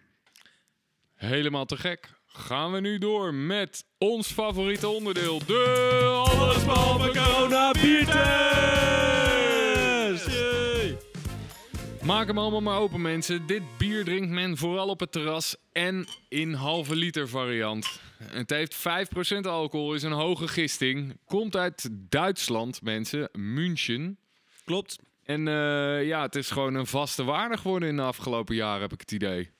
[1.14, 2.10] Helemaal te gek.
[2.26, 9.05] Gaan we nu door met ons favoriete onderdeel, de allesbehalve corona biertest!
[12.06, 13.46] Maak hem allemaal maar open mensen.
[13.46, 18.00] Dit bier drinkt men vooral op het terras en in halve liter variant.
[18.22, 21.18] Het heeft 5% alcohol, is een hoge gisting.
[21.24, 24.18] Komt uit Duitsland mensen, München.
[24.64, 24.98] Klopt.
[25.24, 28.92] En eh, ja, het is gewoon een vaste waarde geworden in de afgelopen jaren, heb
[28.92, 29.50] ik het idee.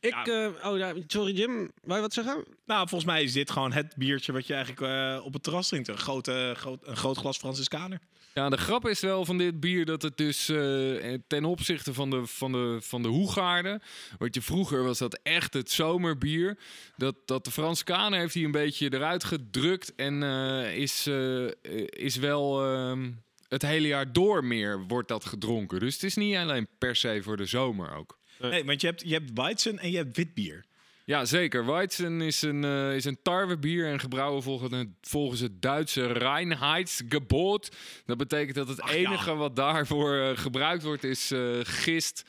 [0.00, 2.44] Ik, eh, oh ja, sorry Jim, wou je wat zeggen?
[2.66, 5.68] Nou, volgens mij is dit gewoon het biertje wat je eigenlijk eh, op het terras
[5.68, 5.88] drinkt.
[5.88, 8.00] Een, grote, groot, een groot glas Franciscaner.
[8.34, 12.10] Ja, de grap is wel van dit bier dat het dus eh, ten opzichte van
[12.10, 13.82] de, van de, van de Hoegaarden...
[14.18, 16.58] Wat je vroeger was dat echt het zomerbier.
[16.96, 21.46] Dat, dat de Franskaner heeft hij een beetje eruit gedrukt en eh, is, eh,
[21.88, 22.64] is wel...
[22.64, 23.10] ehm,
[23.48, 25.80] het hele jaar door meer wordt dat gedronken.
[25.80, 28.18] Dus het is niet alleen per se voor de zomer ook.
[28.38, 30.64] Nee, want je hebt, je hebt Weizen en je hebt wit bier.
[31.08, 31.66] Ja, zeker.
[31.66, 37.76] Weizen is een, eh, is een tarwebier en gebrouwen volgens het, volgens het Duitse Reinheitsgebot.
[38.06, 38.96] Dat betekent dat het Ach, ja.
[38.96, 42.24] enige wat daarvoor eh, gebruikt wordt is eh, gist,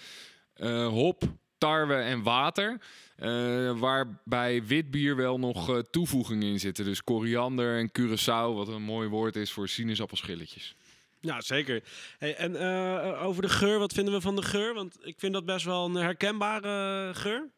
[0.90, 1.24] hop,
[1.58, 2.82] tarwe en water.
[3.80, 6.86] Waarbij wit bier wel nog toevoegingen in zitten.
[6.86, 10.76] Dus koriander en curaçao, wat een mooi woord is voor sinaasappelschilletjes.
[11.20, 11.84] Ja, zeker.
[12.18, 12.58] Hey, en
[13.18, 14.74] over de geur, wat vinden we van de geur?
[14.74, 17.50] Want ik vind dat best wel een herkenbare geur.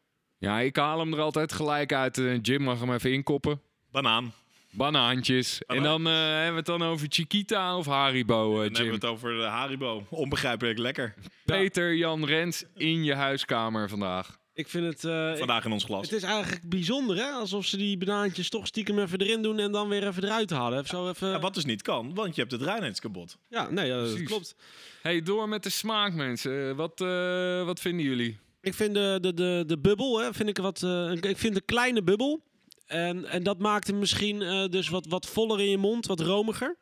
[0.42, 2.18] Ja, ik haal hem er altijd gelijk uit.
[2.18, 3.60] Eh, Jim mag hem even inkoppen.
[3.90, 4.32] Banaan.
[4.70, 5.62] Banaantjes.
[5.66, 8.74] En dan eh, hebben we het dan over Chiquita of Haribo, eh, Dan Jim.
[8.74, 10.06] hebben we het over de Haribo.
[10.08, 11.14] Onbegrijpelijk lekker.
[11.44, 14.40] Peter Jan Rens in je huiskamer vandaag.
[14.54, 15.04] Ik vind het...
[15.04, 16.02] eh, Vandaag in ons glas.
[16.02, 17.30] het is eigenlijk bijzonder, hè?
[17.30, 20.78] Alsof ze die banaantjes toch stiekem even erin doen en dan weer even eruit halen.
[20.78, 21.28] Even zo even...
[21.28, 23.38] Ja, wat dus niet kan, want je hebt het reinheidskabot.
[23.48, 24.54] Ja, nee, ja, dat klopt.
[25.02, 26.68] Hey, door met de smaak, mensen.
[26.70, 28.38] Eh, Wat, eh, wat vinden jullie?
[28.62, 31.56] Ik vind de, de, de, de bubbel, hè, vind ik, wat, eh, een- ik vind
[31.56, 32.42] een kleine bubbel.
[32.86, 36.20] En, en dat maakt hem misschien eh, dus wat, wat voller in je mond, wat
[36.20, 36.76] romiger.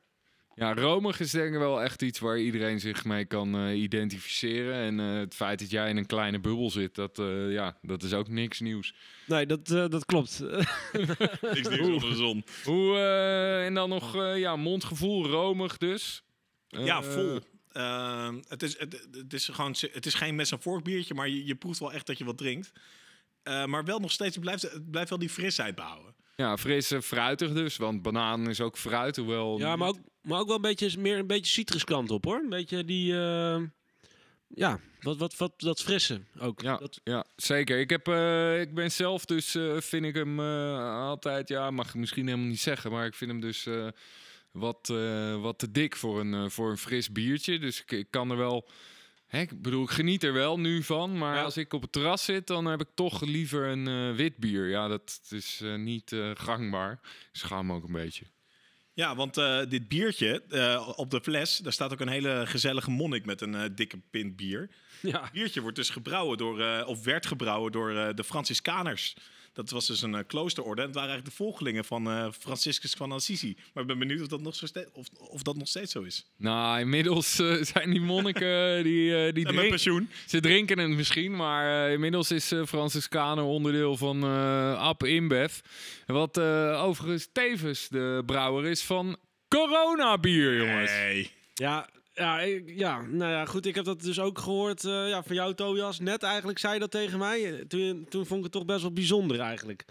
[0.55, 4.75] Ja, romig is denk ik wel echt iets waar iedereen zich mee kan eh, identificeren.
[4.75, 8.03] En eh, het feit dat jij in een kleine bubbel zit, dat, eh, ja, dat
[8.03, 8.95] is ook niks nieuws.
[9.27, 10.41] Nee, dat, eh, dat klopt.
[11.55, 12.45] Niks nieuws onder de zon.
[12.65, 16.23] Hoe, eh, en dan nog eh, ja, mondgevoel, romig dus.
[16.69, 17.39] Ja, vol.
[17.73, 21.47] Ehm, het, is, het, het, is gewoon, het is geen mes- en vorkbiertje, maar je,
[21.47, 22.73] je proeft wel echt dat je wat drinkt.
[23.43, 26.15] Eh, maar wel nog steeds, het blijft, het blijft wel die frisheid behouden.
[26.37, 29.59] Ja, fris en fruitig dus, want banaan is ook fruit, hoewel...
[29.59, 32.41] ja, maar ook, maar ook wel een beetje, meer een beetje citruskant op, hoor.
[32.43, 33.63] Een beetje die, eh,
[34.55, 36.61] ja, wat, wat, wat, dat frisse ook.
[36.61, 37.79] Ja, Dat, ja, zeker.
[37.79, 41.89] Ik, heb, eh, ik ben zelf dus, eh, vind ik hem eh, altijd, ja, mag
[41.89, 43.89] ik misschien helemaal niet zeggen, maar ik vind hem dus eh,
[44.53, 47.59] wat, eh, wat te dik voor een, eh, voor een fris biertje.
[47.59, 48.69] Dus ik, ik kan er wel,
[49.27, 51.43] hè, ik bedoel, ik geniet er wel nu van, maar Ja.
[51.43, 54.69] als ik op het terras zit, dan heb ik toch liever een eh, wit bier.
[54.69, 56.93] Ja, dat is niet gangbaar.
[57.33, 58.25] Ik schaam me ook een beetje.
[58.93, 59.35] Ja, want
[59.69, 60.43] dit biertje
[60.97, 64.71] op de fles, daar staat ook een hele gezellige monnik met een dikke pint bier.
[65.03, 65.23] ja.
[65.23, 69.17] Het biertje wordt dus gebrouwen door, of werd gebrouwen door de Franciscaners.
[69.53, 70.81] Dat was dus een eh, kloosterorde.
[70.81, 73.57] En het waren eigenlijk de volgelingen van eh, Franciscus van Assisi.
[73.75, 76.03] Maar ik ben benieuwd of dat nog, zo ste- of, of dat nog steeds zo
[76.03, 76.27] is.
[76.37, 79.69] Nou, inmiddels eh, zijn die monniken, die, eh, die drinken...
[79.69, 80.09] pensioen.
[80.27, 85.59] Ze drinken het misschien, maar eh, inmiddels is uh, Franciscaner onderdeel van eh Ab InBev.
[86.07, 89.17] Wat eh, overigens tevens de brouwer is van
[89.49, 90.91] Corona bier, jongens.
[90.91, 91.31] Nee.
[91.55, 91.89] Ja,
[92.21, 93.67] ja, ja, nou ja, goed.
[93.67, 95.99] Ik heb dat dus ook gehoord eh, ja, van jou, Tobias.
[96.01, 97.65] Net eigenlijk zei dat tegen mij.
[97.69, 99.85] Toen, toen vond ik het toch best wel bijzonder eigenlijk.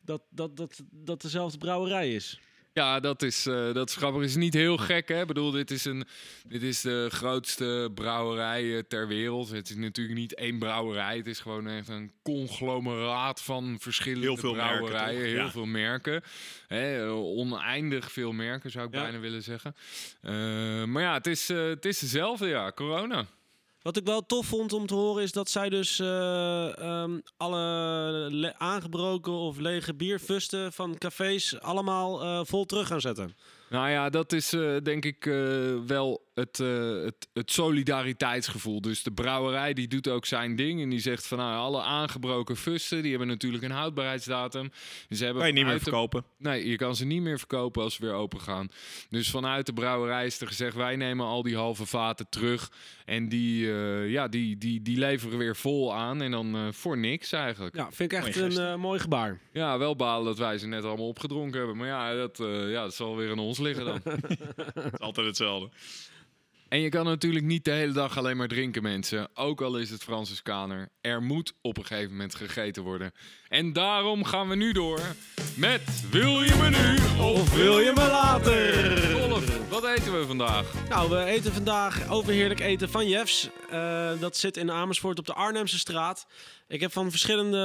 [0.00, 2.40] Dat, dat, dat, dat dezelfde brouwerij is.
[2.74, 4.22] Ja, dat is, eh, dat is grappig.
[4.22, 5.20] is niet heel gek, hè?
[5.20, 6.04] Ik bedoel, dit is, een,
[6.48, 9.50] dit is de grootste brouwerij eh, ter wereld.
[9.50, 11.16] Het is natuurlijk niet één brouwerij.
[11.16, 15.20] Het is gewoon echt een conglomeraat van verschillende Heel veel merken, brouwerijen.
[15.20, 15.28] toch?
[15.30, 15.50] heel Ja.
[15.50, 16.22] veel merken.
[16.66, 19.02] Hè, oneindig veel merken, zou ik Ja.
[19.02, 19.74] bijna willen zeggen.
[20.20, 20.32] Eh,
[20.84, 22.72] maar ja, het is, het is dezelfde, ja.
[22.72, 23.26] Corona.
[23.84, 27.58] Wat ik wel tof vond om te horen is dat zij dus eh, ehm, alle
[28.30, 33.36] le- aangebroken of lege bierfusten van cafés allemaal eh, vol terug gaan zetten.
[33.68, 35.34] Nou ja, dat is eh, denk ik eh,
[35.86, 38.80] wel het, eh, het, het solidariteitsgevoel.
[38.80, 40.82] Dus de brouwerij die doet ook zijn ding.
[40.82, 44.70] En die zegt van nou, alle aangebroken fusten, die hebben natuurlijk een houdbaarheidsdatum.
[45.08, 46.24] Dus ze hebben Kan je niet meer de- verkopen.
[46.38, 48.68] Nee, je kan ze niet meer verkopen als ze weer open gaan.
[49.10, 52.70] Dus vanuit de brouwerij is er gezegd: wij nemen al die halve vaten terug.
[53.04, 56.22] En die, eh, ja, die, die, die leveren weer vol aan.
[56.22, 57.76] En dan eh, voor niks eigenlijk.
[57.76, 59.40] Ja, vind ik echt een mooi gebaar.
[59.52, 61.76] Ja, wel balen dat wij ze net allemaal opgedronken hebben.
[61.76, 64.00] Maar ja, dat, eh, ja, dat zal weer aan ons liggen dan.
[64.74, 65.68] Het is altijd hetzelfde.
[66.74, 69.28] En je kan natuurlijk niet de hele dag alleen maar drinken, mensen.
[69.34, 70.88] Ook al is het Franciscaner.
[71.00, 73.12] Er moet op een gegeven moment gegeten worden.
[73.48, 75.00] En daarom gaan we nu door
[75.56, 79.68] met Wil je me nu of wil je me later?
[79.68, 80.88] Wat eten we vandaag?
[80.88, 83.50] Nou, we eten vandaag overheerlijk eten van Jeffs.
[83.70, 86.26] Eh, dat zit in Amersfoort op de Arnhemse straat.
[86.68, 87.58] Ik heb van verschillende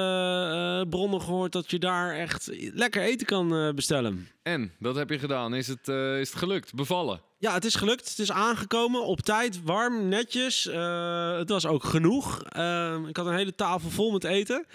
[0.83, 4.27] eh, bronnen gehoord dat je daar echt lekker eten kan eh, bestellen.
[4.43, 5.53] En, dat heb je gedaan.
[5.53, 6.73] Is het, is het gelukt?
[6.73, 7.27] Bevallen?
[7.41, 8.09] Ja, het is gelukt.
[8.09, 10.67] Het is aangekomen op tijd, warm, netjes.
[10.67, 12.43] Eh, het was ook genoeg.
[12.43, 14.65] Eh, ik had een hele tafel vol met eten.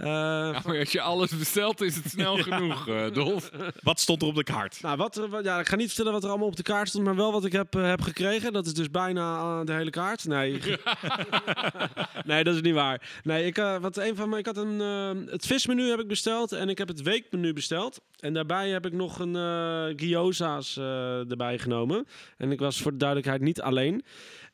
[0.00, 3.50] Eh, Ja, maar als je alles bestelt, is het snel genoeg, eh Dolf.
[3.82, 4.78] Wat stond er op de kaart?
[4.82, 7.04] Nou, wat, wat- ja, ik ga niet vertellen wat er allemaal op de kaart stond,
[7.04, 8.52] maar wel wat ik heb, eh, heb gekregen.
[8.52, 10.24] Dat is dus bijna de hele kaart.
[10.24, 10.60] Nee,
[12.24, 13.20] nee dat is niet waar.
[13.22, 16.08] Nee, ik, eh, wat een van mijn, ik had een, eh, het vismenu heb ik
[16.08, 18.00] besteld en ik heb het weekmenu besteld.
[18.18, 22.06] En daarbij heb ik nog een eh gyoza's eh, erbij genomen.
[22.36, 24.04] En ik was voor de duidelijkheid niet alleen.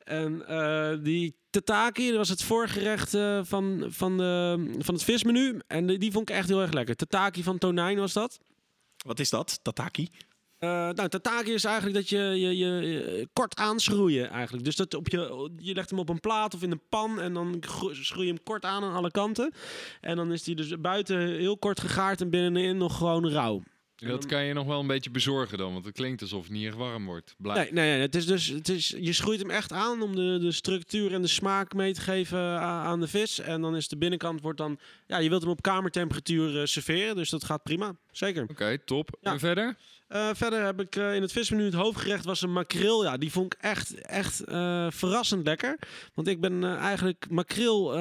[0.04, 5.60] En eh, die tataki, dat was het voorgerecht eh, van, van, de, van het vismenu.
[5.66, 6.96] En die, die vond ik echt heel erg lekker.
[6.96, 8.38] Tataki van tonijn was dat.
[9.06, 9.58] Wat is dat?
[9.62, 10.08] Tataki?
[10.58, 14.64] Eh, nou, tataki is eigenlijk dat je, je, je, je kort aanschroeien eigenlijk.
[14.64, 17.34] Dus dat op je, je legt hem op een plaat of in een pan en
[17.34, 19.52] dan schroei je hem kort aan aan alle kanten.
[20.00, 23.62] En dan is die dus buiten heel kort gegaard en binnenin nog gewoon rauw.
[23.96, 26.66] Dat kan je nog wel een beetje bezorgen dan, want het klinkt alsof het niet
[26.66, 27.34] echt warm wordt.
[27.38, 27.56] Blijf.
[27.56, 30.38] Nee, nee, nee, het is dus, het is, je schroeit hem echt aan om de,
[30.40, 33.38] de structuur en de smaak mee te geven aan de vis.
[33.38, 37.16] En dan is de binnenkant wordt dan, ja, je wilt hem op kamertemperatuur eh, serveren,
[37.16, 37.94] dus dat gaat prima.
[38.10, 38.46] Zeker.
[38.50, 39.18] Oké, top.
[39.20, 39.32] Ja.
[39.32, 39.76] En verder?
[40.08, 43.04] Eh, verder heb ik eh, in het vismenu het hoofdgerecht was een makreel.
[43.04, 44.42] Ja, die vond ik echt, echt
[44.88, 45.78] verrassend lekker.
[46.14, 47.98] Want ik ben eigenlijk makreel,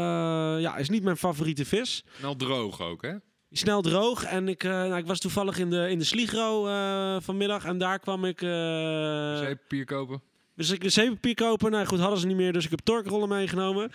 [0.60, 2.04] ja, is niet mijn favoriete vis.
[2.22, 3.16] Wel droog ook, hè?
[3.58, 4.24] Snel droog.
[4.24, 7.66] En ik, eh, nou, ik was toevallig in de, in de Sligro eh, vanmiddag.
[7.66, 8.42] En daar kwam ik...
[8.42, 10.22] eh, Zeepapier kopen.
[10.56, 11.72] Dus ik een zeepapier kopen.
[11.72, 13.92] Nou goed, hadden ze niet meer, dus ik heb torkrollen meegenomen.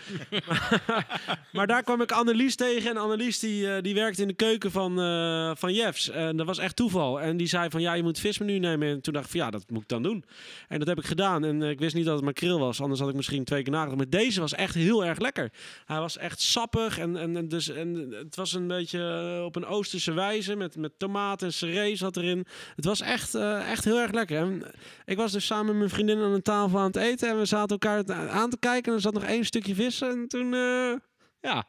[1.52, 2.90] maar, daar kwam ik Annelies tegen.
[2.90, 6.11] En Annelies die, eh, die werkte in de keuken van, eh van Jeffs.
[6.11, 7.20] En dat was echt toeval.
[7.20, 8.88] En die zei van, ja, je moet het vismenu nemen.
[8.88, 10.24] En toen dacht ik van, ja, dat moet ik dan doen.
[10.68, 11.44] En dat heb ik gedaan.
[11.44, 12.80] En eh, ik wist niet dat het makreel was.
[12.80, 13.96] Anders had ik misschien twee keer nagedacht.
[13.96, 15.52] Maar deze was echt heel erg lekker.
[15.84, 16.98] Hij was echt sappig.
[16.98, 20.56] En, en, en dus, en het was een beetje op een Oosterse wijze.
[20.56, 22.46] Met, met tomaten en seree zat erin.
[22.76, 24.38] Het was echt, echt heel erg lekker.
[24.38, 24.62] En
[25.04, 27.28] ik was dus samen met mijn vriendin aan een tafel aan het eten.
[27.28, 28.88] En we zaten elkaar aan te kijken.
[28.90, 30.01] En er zat nog één stukje vis.
[30.01, 30.92] En toen, eh,
[31.40, 31.64] ja,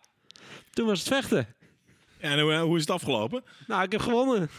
[0.74, 1.48] toen was het vechten.
[2.20, 3.44] En hoe, hoe is het afgelopen?
[3.68, 4.50] Nou, ik heb gewonnen.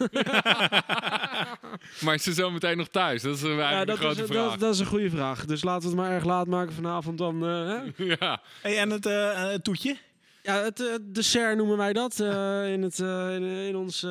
[2.00, 3.22] Maar is ze zo meteen nog thuis?
[3.22, 4.50] Dat is eigenlijk Ja, de dat, grote is, vraag.
[4.50, 5.44] dat, dat is een goede vraag.
[5.44, 7.46] Dus laten we het maar erg laat maken vanavond dan.
[7.46, 8.04] eh, hè?
[8.20, 8.40] ja.
[8.62, 9.96] Hey, en het eh, het toetje?
[10.42, 14.02] Ja, het dessert noemen wij dat eh, in, het, eh, in, in ons,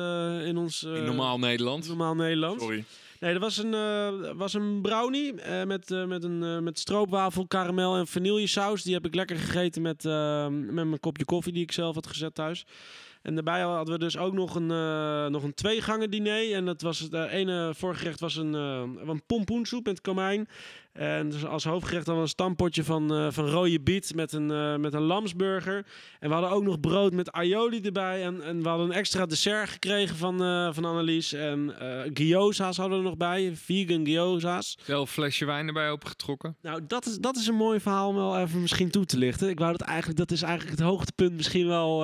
[0.44, 1.88] in ons eh, In normaal Nederland.
[1.88, 2.60] normaal Nederland.
[2.60, 2.84] Sorry.
[3.22, 7.46] Nee, dat was een, eh, was een brownie eh, met, eh, met, een, met stroopwafel,
[7.46, 8.82] karamel en vanillesaus.
[8.82, 12.06] Die heb ik lekker gegeten met, eh, met mijn kopje koffie die ik zelf had
[12.06, 12.66] gezet thuis.
[13.22, 14.66] En daarbij hadden we dus ook nog een,
[15.32, 16.52] nog een tweegangen diner.
[16.52, 20.48] En dat was het ene voorgerecht was een, een pompoensoep met komijn.
[20.92, 24.76] En dus als hoofdgerecht dan een stampotje van, eh, van rode biet met een, eh,
[24.76, 25.86] met een lamsburger.
[26.20, 28.22] En we hadden ook nog brood met aioli erbij.
[28.22, 31.32] En, en we hadden een extra dessert gekregen van, eh, van Annelies.
[31.32, 31.74] En
[32.14, 33.52] gyoza's hadden we er nog bij.
[33.54, 34.78] Vegan gyoza's.
[34.84, 36.56] Zelf flesje wijn erbij opengetrokken.
[36.62, 39.48] Nou, dat is, dat is een mooi verhaal om wel even misschien toe te lichten.
[39.48, 42.00] Ik wou dat eigenlijk, dat is eigenlijk het hoogtepunt misschien wel.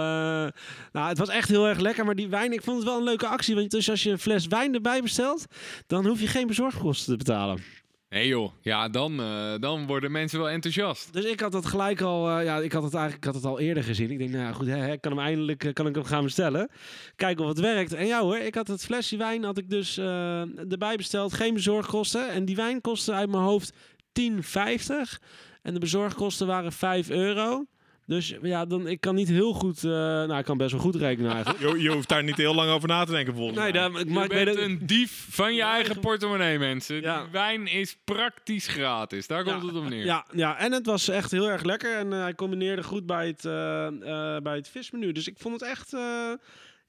[0.93, 3.05] nou, het was echt heel erg lekker, maar die wijn, ik vond het wel een
[3.05, 3.55] leuke actie.
[3.55, 5.45] Want dus als je een fles wijn erbij bestelt,
[5.87, 7.63] dan hoef je geen bezorgkosten te betalen.
[8.11, 11.13] Nee joh, ja, dan, eh, dan worden mensen wel enthousiast.
[11.13, 13.59] Dus ik had dat gelijk al, eh, ja, ik had het eigenlijk had het al
[13.59, 14.11] eerder gezien.
[14.11, 16.71] Ik denk, nou ja, goed, hè, kan hem eindelijk eh, kan ik hem gaan bestellen.
[17.17, 17.93] Kijken of het werkt.
[17.93, 21.33] En ja hoor, ik had het flesje wijn had ik dus erbij besteld.
[21.33, 22.29] Geen bezorgkosten.
[22.29, 23.73] En die wijn kostte uit mijn hoofd
[24.13, 25.21] 10,50.
[25.63, 27.65] En de bezorgkosten waren 5 euro.
[28.09, 30.95] Dus ja, dan, ik kan niet heel goed, eh, nou ik kan best wel goed
[30.97, 31.61] rekenen eigenlijk.
[31.77, 33.81] Je, je hoeft daar niet heel lang over na te denken volgens Nee, mij.
[33.81, 37.01] daar, ik, Je maar ik weet bent het, een dief van je eigen portemonnee, mensen.
[37.01, 37.23] Ja.
[37.23, 39.27] Die wijn is praktisch gratis.
[39.27, 40.05] Daar komt het op neer.
[40.05, 41.97] Ja, ja, en het was echt heel erg lekker.
[41.97, 45.13] En eh, hij combineerde goed bij het, eh, eh, bij het vismenu.
[45.13, 45.93] Dus ik vond het echt...
[45.95, 46.01] eh,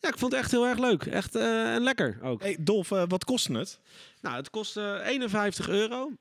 [0.02, 1.04] Ja, ik vond het echt heel erg leuk.
[1.06, 2.42] Echt eh, en lekker ook.
[2.42, 3.80] Hey, Dolf, eh, wat kostte het?
[4.22, 6.12] Nou, het kostte 51 euro.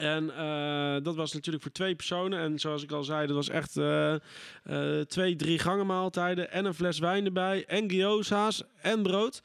[0.00, 2.38] En eh, dat was natuurlijk voor twee personen.
[2.38, 6.50] En zoals ik al zei, dat was echt eh, eh, twee, drie gangen maaltijden.
[6.50, 7.64] En een fles wijn erbij.
[7.66, 9.42] En gyoza's en brood.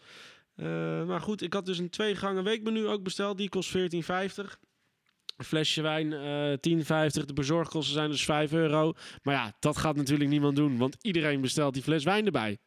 [1.05, 3.37] Maar goed, ik had dus een twee gangen weekmenu ook besteld.
[3.37, 3.77] Die kost 14,50.
[5.37, 7.25] Een flesje wijn eh 10,50.
[7.25, 8.93] De bezorgkosten zijn dus 5 euro.
[9.23, 10.77] Maar ja, dat gaat natuurlijk niemand doen.
[10.77, 12.57] Want iedereen bestelt die fles wijn erbij.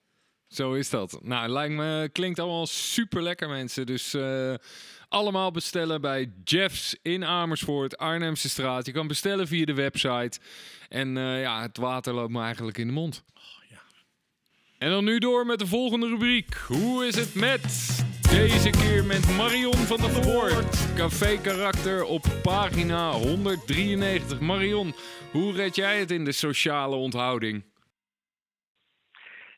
[0.48, 1.18] Zo is dat.
[1.22, 3.86] Nou, lijkt me, klinkt allemaal super lekker, mensen.
[3.86, 4.14] Dus
[5.08, 8.86] allemaal bestellen bij Jeffs in Amersfoort, Arnhemse straat.
[8.86, 10.40] Je kan bestellen via de website.
[10.88, 13.24] En eh, ja, het water loopt me eigenlijk in de mond.
[13.68, 13.80] ja.
[14.78, 16.54] En dan nu door met de volgende rubriek.
[16.54, 17.62] Hoe is het met?
[18.30, 20.94] Deze keer met Marion van der Voort.
[20.94, 24.40] Café Karakter op pagina 193.
[24.40, 24.92] Marion,
[25.32, 27.64] hoe red jij het in de sociale onthouding?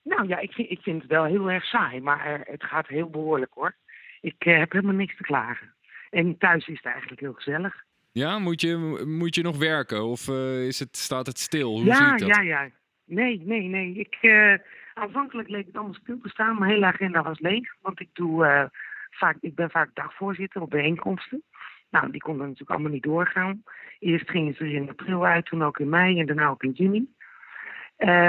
[0.02, 3.10] Nou ja, ik vind, ik vind het wel heel erg saai, maar het gaat heel
[3.10, 3.76] behoorlijk hoor.
[4.20, 5.74] Ik eh, heb helemaal niks te klagen.
[6.10, 7.84] En thuis is het eigenlijk heel gezellig.
[8.12, 11.70] Ja, moet je, moet je nog werken of eh, is het, staat het stil?
[11.70, 12.28] Hoe ja, zie ik dat?
[12.28, 12.70] ja, ja.
[13.04, 13.94] Nee, nee, nee.
[13.94, 14.54] Ik, eh,
[14.94, 16.58] aanvankelijk leek het allemaal stil te staan.
[16.58, 17.74] Mijn hele agenda was leeg.
[17.80, 18.70] Want ik, doe,
[19.10, 21.42] vaak, ik ben vaak dagvoorzitter op bijeenkomsten.
[21.90, 23.62] Nou, die konden natuurlijk allemaal niet doorgaan.
[23.98, 26.70] Eerst gingen ze er in april uit, toen ook in mei en daarna ook in
[26.70, 27.14] juni.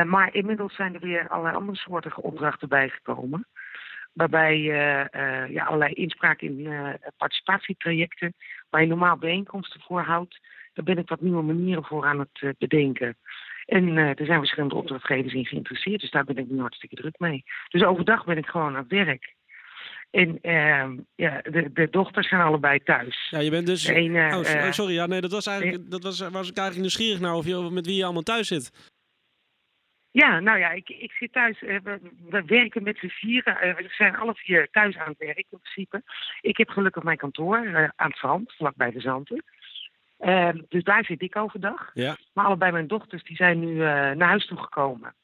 [0.05, 3.47] Maar inmiddels zijn er weer allerlei andere soorten opdrachten bijgekomen.
[4.13, 8.33] Waarbij eh, eh, ja, allerlei inspraak in eh, participatietrajecten,
[8.69, 10.39] waar je normaal bijeenkomsten voor houdt,
[10.73, 13.17] daar ben ik wat nieuwe manieren voor aan het bedenken.
[13.65, 17.43] En er zijn verschillende opdrachtgevers in geïnteresseerd, dus daar ben ik nu hartstikke druk mee.
[17.69, 19.35] Dus overdag ben ik gewoon aan het werk.
[20.11, 23.27] En ehm, ja, de, de dochters zijn allebei thuis.
[23.29, 23.87] Ja, je bent dus...
[23.87, 24.93] Ene, oh, oh, sorry.
[24.93, 25.91] Ja, nee, dat was eigenlijk...
[25.91, 28.71] Dat was, was ik eigenlijk nieuwsgierig naar of je, met wie je allemaal thuis zit.
[30.11, 31.61] Ja, nou ja, ik, ik zit thuis.
[31.63, 31.99] eh, we,
[32.29, 33.61] we werken met z'n vieren.
[33.61, 36.03] eh, we zijn alle vier thuis aan het werk in principe.
[36.41, 39.43] Ik heb gelukkig mijn kantoor eh, aan het zand, vlakbij de Zanten.
[40.19, 41.91] Ehm, dus daar zit ik overdag.
[41.93, 42.17] Ja.
[42.33, 45.15] Maar allebei mijn dochters die zijn nu naar huis toe gekomen.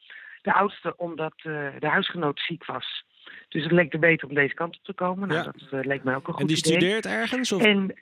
[0.42, 1.34] De oudste omdat
[1.80, 3.04] de huisgenoot ziek was.
[3.50, 5.28] Dus het leek er beter om deze kant op te komen.
[5.28, 5.54] Nou, Ja.
[5.70, 6.72] dat leek mij ook een goed En die idee.
[6.74, 7.52] studeert ergens?
[7.52, 7.64] Of...
[7.64, 7.96] En,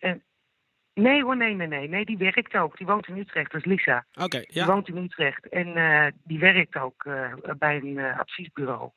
[0.96, 2.06] nee hoor, nee, nee, nee, nee.
[2.06, 2.78] Die werkt ook.
[2.78, 3.52] Die woont in Utrecht.
[3.52, 4.06] Dat is Lisa.
[4.14, 4.66] Oké, Die ja.
[4.66, 8.90] woont in Utrecht en eh, die werkt ook eh, bij een eh, adviesbureau.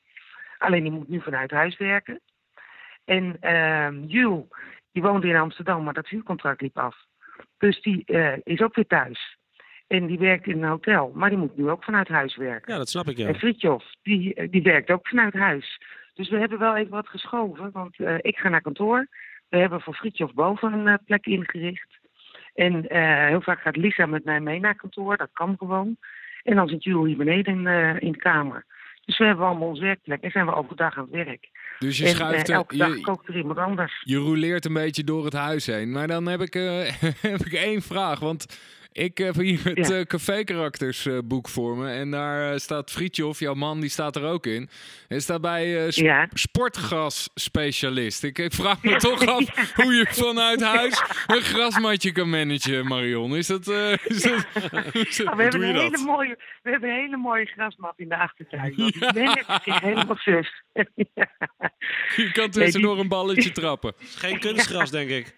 [0.59, 2.21] Alleen die moet nu vanuit huis werken.
[3.05, 4.45] En ehm Jules,
[4.93, 6.97] die woonde in Amsterdam, maar dat huurcontract liep af.
[7.59, 8.05] Dus die
[8.43, 9.37] is ook weer thuis.
[9.87, 12.73] En die werkt in een hotel, maar die moet nu ook vanuit huis werken.
[12.73, 13.29] Ja, dat snap ik, ja.
[13.29, 15.81] En Fritjof, die, die werkt ook vanuit huis.
[16.15, 19.09] Dus we hebben wel even wat geschoven, want ik ga naar kantoor.
[19.49, 21.99] We hebben voor Fritjof boven een eh, plek ingericht.
[22.55, 25.97] En eh, heel vaak gaat Lisa met mij mee naar kantoor, dat kan gewoon.
[26.43, 28.65] En dan zit Jules hier beneden in, eh, in de kamer.
[29.05, 31.49] Dus we hebben allemaal ons werkplek en zijn we overdag aan het werk.
[31.79, 32.49] Dus je en schuift...
[32.49, 34.03] eh, elke dag je, kookt er iemand anders.
[34.05, 35.93] je roleert een beetje door het huis heen.
[35.93, 36.55] Maar dan heb ik,
[37.33, 38.19] heb ik één vraag.
[38.19, 38.61] Want
[38.93, 39.95] ik heb hier het Ja.
[39.99, 41.91] eh, Café Karakters eh, boek voor me.
[41.91, 44.69] En daar eh, staat Frietjof, jouw man, die staat er ook in.
[45.09, 46.29] Hij staat bij eh, sp- Ja.
[46.33, 48.23] sportgasspecialist.
[48.25, 53.37] Ik, ik vraag me toch af hoe je vanuit huis een grasmatje kan managen, Marion.
[53.37, 53.69] Is dat...
[53.69, 57.93] eh, is dat, hoe we, hebben een hele mooie, we hebben een hele mooie grasmat
[57.97, 58.73] in de achtertuin.
[58.77, 60.63] Die Dennis is helemaal zus.
[60.73, 60.85] Ja.
[62.17, 63.93] Je kan Nee, tussendoor die- een balletje trappen.
[63.99, 65.35] Geen kunstgras, denk ik.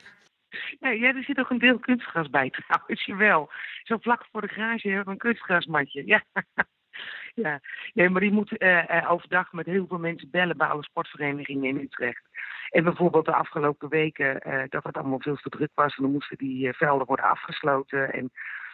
[0.81, 3.51] Ja, er zit ook een deel kunstgras bij trouwens, jawel.
[3.83, 6.07] Zo vlak voor de garage hebben een kunstgrasmatje.
[6.07, 6.23] Ja.
[7.45, 7.61] ja.
[7.95, 11.69] Nee, maar die moet eh, eh, overdag met heel veel mensen bellen bij alle sportverenigingen
[11.69, 12.23] in Utrecht.
[12.71, 15.97] En bijvoorbeeld de afgelopen weken eh, dat het allemaal veel te druk was.
[15.97, 18.13] En dan moesten die velden worden afgesloten.
[18.13, 18.31] En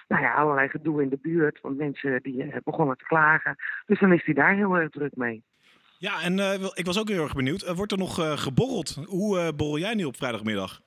[0.08, 1.60] nou ja, allerlei gedoe in de buurt.
[1.60, 3.56] Want mensen die begonnen te klagen.
[3.86, 5.42] Dus dan is hij daar heel erg druk mee.
[5.98, 7.74] Ja, en wel- ik was ook heel erg benieuwd.
[7.74, 8.94] Wordt er nog geborreld?
[9.06, 10.80] Hoe borrel jij nu op vrijdagmiddag?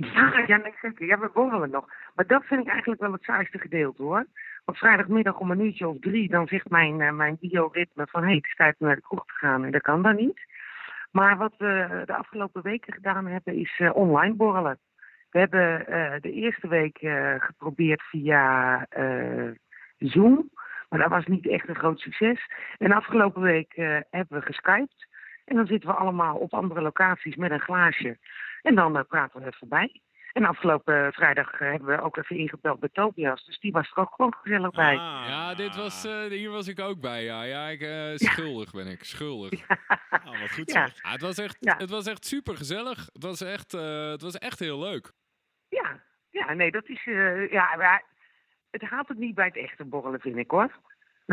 [0.00, 1.06] Ja, ja, nee, zeker.
[1.06, 1.88] Ja, we borrelen nog.
[2.14, 4.26] Maar dat vind ik eigenlijk wel het saaiste gedeelte, hoor.
[4.64, 8.24] Want vrijdagmiddag om een uurtje of drie, dan zegt mijn, eh, mijn bioritme van...
[8.24, 10.40] hé, het is tijd om naar de kroeg te gaan en dat kan dan niet.
[11.10, 14.78] Maar wat we de afgelopen weken gedaan hebben, is eh, online borrelen.
[15.30, 16.98] We hebben eh, de eerste week
[17.38, 18.86] geprobeerd via
[19.98, 20.50] Zoom.
[20.88, 22.50] Maar dat was niet echt een groot succes.
[22.78, 23.74] En afgelopen week
[24.10, 25.06] hebben we geskyped.
[25.44, 28.18] En dan zitten we allemaal op andere locaties met een glaasje.
[28.62, 30.00] En dan eh, praten we er voorbij.
[30.32, 33.44] En afgelopen vrijdag eh, hebben we ook even ingebeld bij Tobias.
[33.44, 34.94] Dus die was er ook gewoon gezellig bij.
[34.94, 37.24] Ja, dit was, eh, hier was ik ook bij.
[37.24, 39.04] Ja, ja ik, eh, schuldig ben ik.
[39.04, 39.52] Schuldig.
[40.10, 40.86] Oh, wat goed Ja.
[40.86, 41.02] zeg.
[41.02, 41.76] Ja, het, was echt, Ja.
[41.76, 43.08] het was echt super gezellig.
[43.12, 45.12] Het was echt, eh, het was echt heel leuk.
[45.68, 46.00] Ja,
[46.30, 47.06] ja nee, dat is...
[47.06, 48.04] eh, ja, maar
[48.70, 50.70] het haalt het niet bij het echte borrelen, vind ik hoor.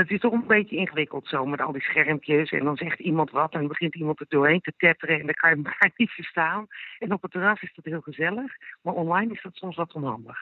[0.01, 2.51] Het is toch een beetje ingewikkeld zo met al die schermpjes.
[2.51, 5.19] En dan zegt iemand wat en dan begint iemand er doorheen te tetteren.
[5.19, 6.67] En dan kan je elkaar niet verstaan.
[6.99, 8.51] En op het terras is dat heel gezellig.
[8.81, 10.37] Maar online is dat soms wat onhandig.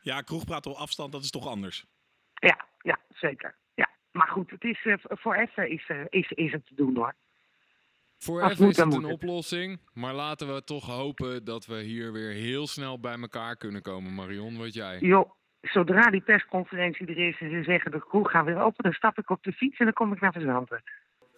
[0.00, 1.86] Ja, kroegpraat op afstand, dat is toch anders.
[2.34, 3.56] Ja, ja, zeker.
[3.74, 3.88] Ja.
[4.12, 7.14] Maar goed, het is, eh, voor even is, eh, is, is het te doen hoor.
[8.18, 9.12] Voor Als even moet, is het een het.
[9.12, 9.80] oplossing.
[9.92, 14.14] Maar laten we toch hopen dat we hier weer heel snel bij elkaar kunnen komen.
[14.14, 14.98] Marion, wat jij?
[14.98, 15.30] Joh,
[15.60, 19.18] zodra die persconferentie er is en ze zeggen de kroeg gaat weer open, dan stap
[19.18, 20.82] ik op de fiets en dan kom ik naar Verzanten.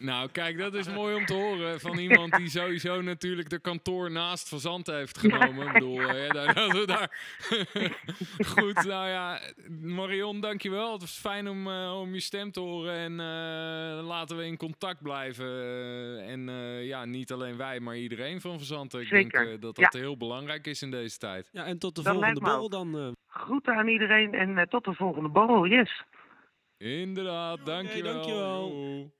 [0.02, 4.10] Nou, kijk, dat is mooi om te horen van iemand die sowieso natuurlijk de kantoor
[4.10, 5.66] naast Van Zanten heeft genomen.
[5.66, 7.36] Ik bedoel, eh, ja, daar, dat we daar...
[8.54, 9.40] Goed, nou ja,
[9.80, 10.92] Marion, dankjewel.
[10.92, 14.56] Het was fijn om, eh, om je stem te horen en eh, laten we in
[14.56, 15.46] contact blijven.
[16.24, 19.00] En eh, ja, niet alleen wij, maar iedereen van Zanten.
[19.00, 19.98] Ik Zeker, denk dat dat ja.
[20.00, 21.48] heel belangrijk is in deze tijd.
[21.52, 22.98] Ja, en tot de Dat volgende borrel dan.
[22.98, 23.08] eh.
[23.26, 25.66] Groeten aan iedereen en eh, tot de volgende borrel.
[25.66, 26.02] Yes.
[26.76, 28.12] Inderdaad, dankjewel.
[28.12, 29.10] dankjewel.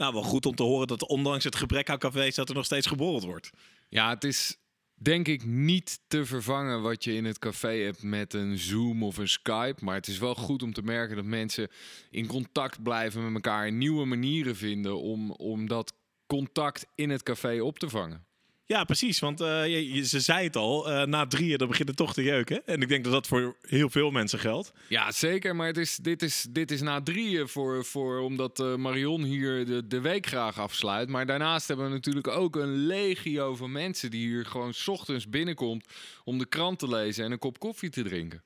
[0.00, 2.34] Nou, wel goed om te horen dat ondanks het gebrek aan cafés...
[2.34, 3.50] dat er nog steeds geborreld wordt.
[3.88, 4.56] Ja, het is
[4.94, 9.16] denk ik niet te vervangen wat je in het café hebt met een Zoom of
[9.16, 9.84] een Skype.
[9.84, 11.68] Maar het is wel goed om te merken dat mensen
[12.10, 15.92] in contact blijven met elkaar en nieuwe manieren vinden om, om dat
[16.26, 18.24] contact in het café op te vangen.
[18.70, 19.18] Ja, precies.
[19.18, 22.22] Want eh, je, ze zei het al, eh, na drieën dan begint het toch te
[22.22, 22.66] jeuken.
[22.66, 24.72] En ik denk dat dat voor heel veel mensen geldt.
[24.88, 25.56] Ja, zeker.
[25.56, 29.66] Maar het is, dit, is, dit is na drieën voor, voor, omdat eh, Marion hier
[29.66, 31.08] de, de week graag afsluit.
[31.08, 35.28] Maar daarnaast hebben we natuurlijk ook een legio van mensen die hier gewoon 's ochtends
[35.28, 35.84] binnenkomt
[36.24, 38.42] om de krant te lezen en een kop koffie te drinken.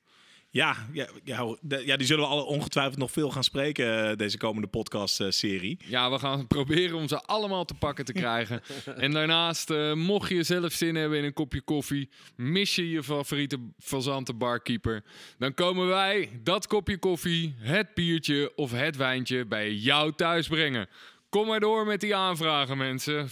[0.55, 4.37] Ja, ja, ja, ja die zullen we alle ongetwijfeld nog veel gaan spreken, eh, deze
[4.37, 5.77] komende podcast-serie.
[5.85, 8.61] Ja, we gaan proberen om ze allemaal te pakken te krijgen.
[8.85, 13.03] en daarnaast, eh, mocht je zelf zin hebben in een kopje koffie, mis je je
[13.03, 15.03] favoriete fazante barkeeper,
[15.37, 20.87] dan komen wij dat kopje koffie, het biertje of het wijntje bij jou thuis brengen.
[21.29, 23.25] Kom maar door met die aanvragen, mensen.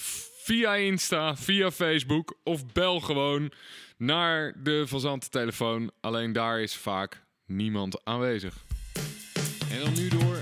[0.43, 3.51] Via Insta, via Facebook of bel gewoon
[3.97, 5.91] naar de fazante telefoon.
[5.99, 8.63] Alleen daar is vaak niemand aanwezig.
[9.71, 10.41] En dan nu door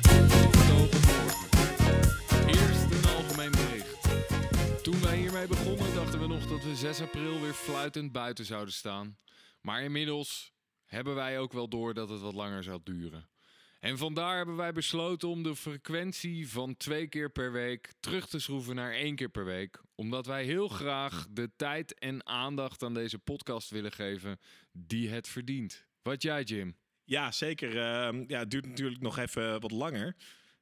[2.47, 4.84] Eerst een algemeen bericht.
[4.84, 8.74] Toen wij hiermee begonnen dachten we nog dat we 6 april weer fluitend buiten zouden
[8.74, 9.18] staan.
[9.62, 10.54] Maar inmiddels
[10.86, 13.30] hebben wij ook wel door dat het wat langer zou duren.
[13.82, 18.39] En vandaar hebben wij besloten om de frequentie van twee keer per week terug te
[18.39, 19.82] schroeven naar één keer per week.
[19.95, 24.39] Omdat wij heel graag de tijd en aandacht aan deze podcast willen geven
[24.71, 25.86] die het verdient.
[26.01, 26.75] Wat jij, Jim?
[27.03, 27.69] Ja, zeker.
[27.69, 30.15] eh, ja, het duurt natuurlijk nog even wat langer.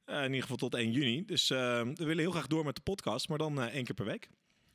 [0.05, 1.25] Eh, in ieder geval tot 1 juni.
[1.25, 3.95] Dus eh, we willen heel graag door met de podcast, maar dan eh, één keer
[3.95, 4.29] per week.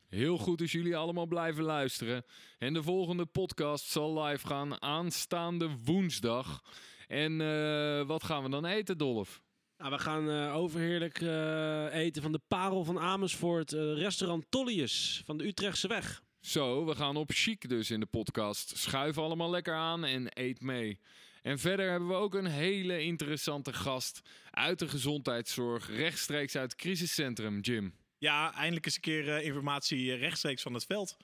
[0.09, 2.25] Heel goed als jullie allemaal blijven luisteren.
[2.59, 6.63] En de volgende podcast zal live gaan aanstaande woensdag.
[7.07, 9.43] En eh, wat gaan we dan eten, Dolf?
[9.79, 13.73] Nou, we gaan eh, overheerlijk eh, eten van de parel van Amersfoort.
[13.73, 16.23] eh, restaurant Tollius van de Utrechtse Weg.
[16.41, 18.77] Zo, we gaan op chic dus in de podcast.
[18.77, 20.99] Schuif allemaal lekker aan en eet mee.
[21.43, 26.81] En verder hebben we ook een hele interessante gast uit de gezondheidszorg, rechtstreeks uit het
[26.81, 27.95] crisiscentrum, Jim.
[28.19, 31.17] Ja, eindelijk eens een keer eh, informatie rechtstreeks van het veld.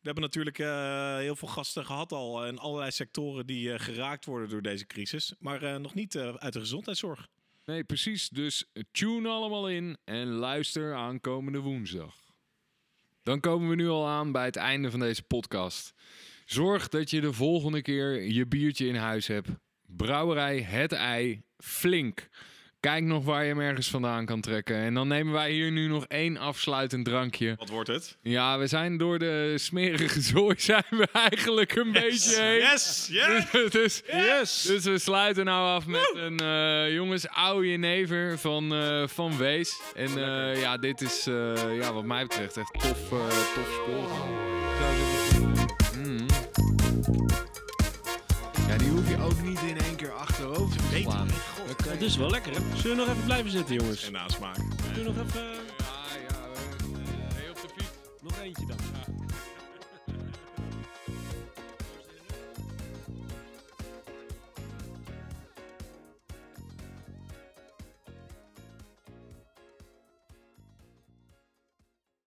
[0.00, 4.24] We hebben natuurlijk eh, heel veel gasten gehad al in allerlei sectoren die eh, geraakt
[4.24, 5.34] worden door deze crisis.
[5.38, 7.28] Maar eh, nog niet uit de gezondheidszorg.
[7.64, 8.28] Nee, precies.
[8.28, 12.14] Dus tune allemaal in en luister aankomende woensdag.
[13.22, 15.94] Dan komen we nu al aan bij het einde van deze podcast.
[16.44, 19.48] Zorg dat je de volgende keer je biertje in huis hebt.
[19.82, 22.28] Brouwerij Het Ei, flink.
[22.80, 24.76] Kijk nog waar je hem ergens vandaan kan trekken.
[24.76, 27.54] En dan nemen wij hier nu nog één afsluitend drankje.
[27.58, 28.16] Wat wordt het?
[28.22, 32.54] Ja, we zijn door de smerige zooi zijn we eigenlijk een beetje heen.
[32.54, 33.08] Yes!
[33.10, 33.50] Yes!
[33.70, 34.62] dus, Yes!
[34.62, 39.80] dus we sluiten nou af met een eh, jongens oude jenever van, eh, van Wees.
[39.94, 41.24] En eh, ja, dit is
[41.80, 43.08] ja, wat mij betreft echt tof,
[43.54, 44.59] tof spul.
[51.90, 52.76] Het is wel lekker, hè?
[52.76, 54.06] Zullen we nog even blijven zitten, jongens?
[54.06, 54.56] En nasmaak.
[54.94, 55.40] Zullen we nog even...
[55.40, 55.52] Ja,
[56.28, 57.90] ja, eh, hey, op de fiets.
[58.22, 58.76] Nog eentje dan.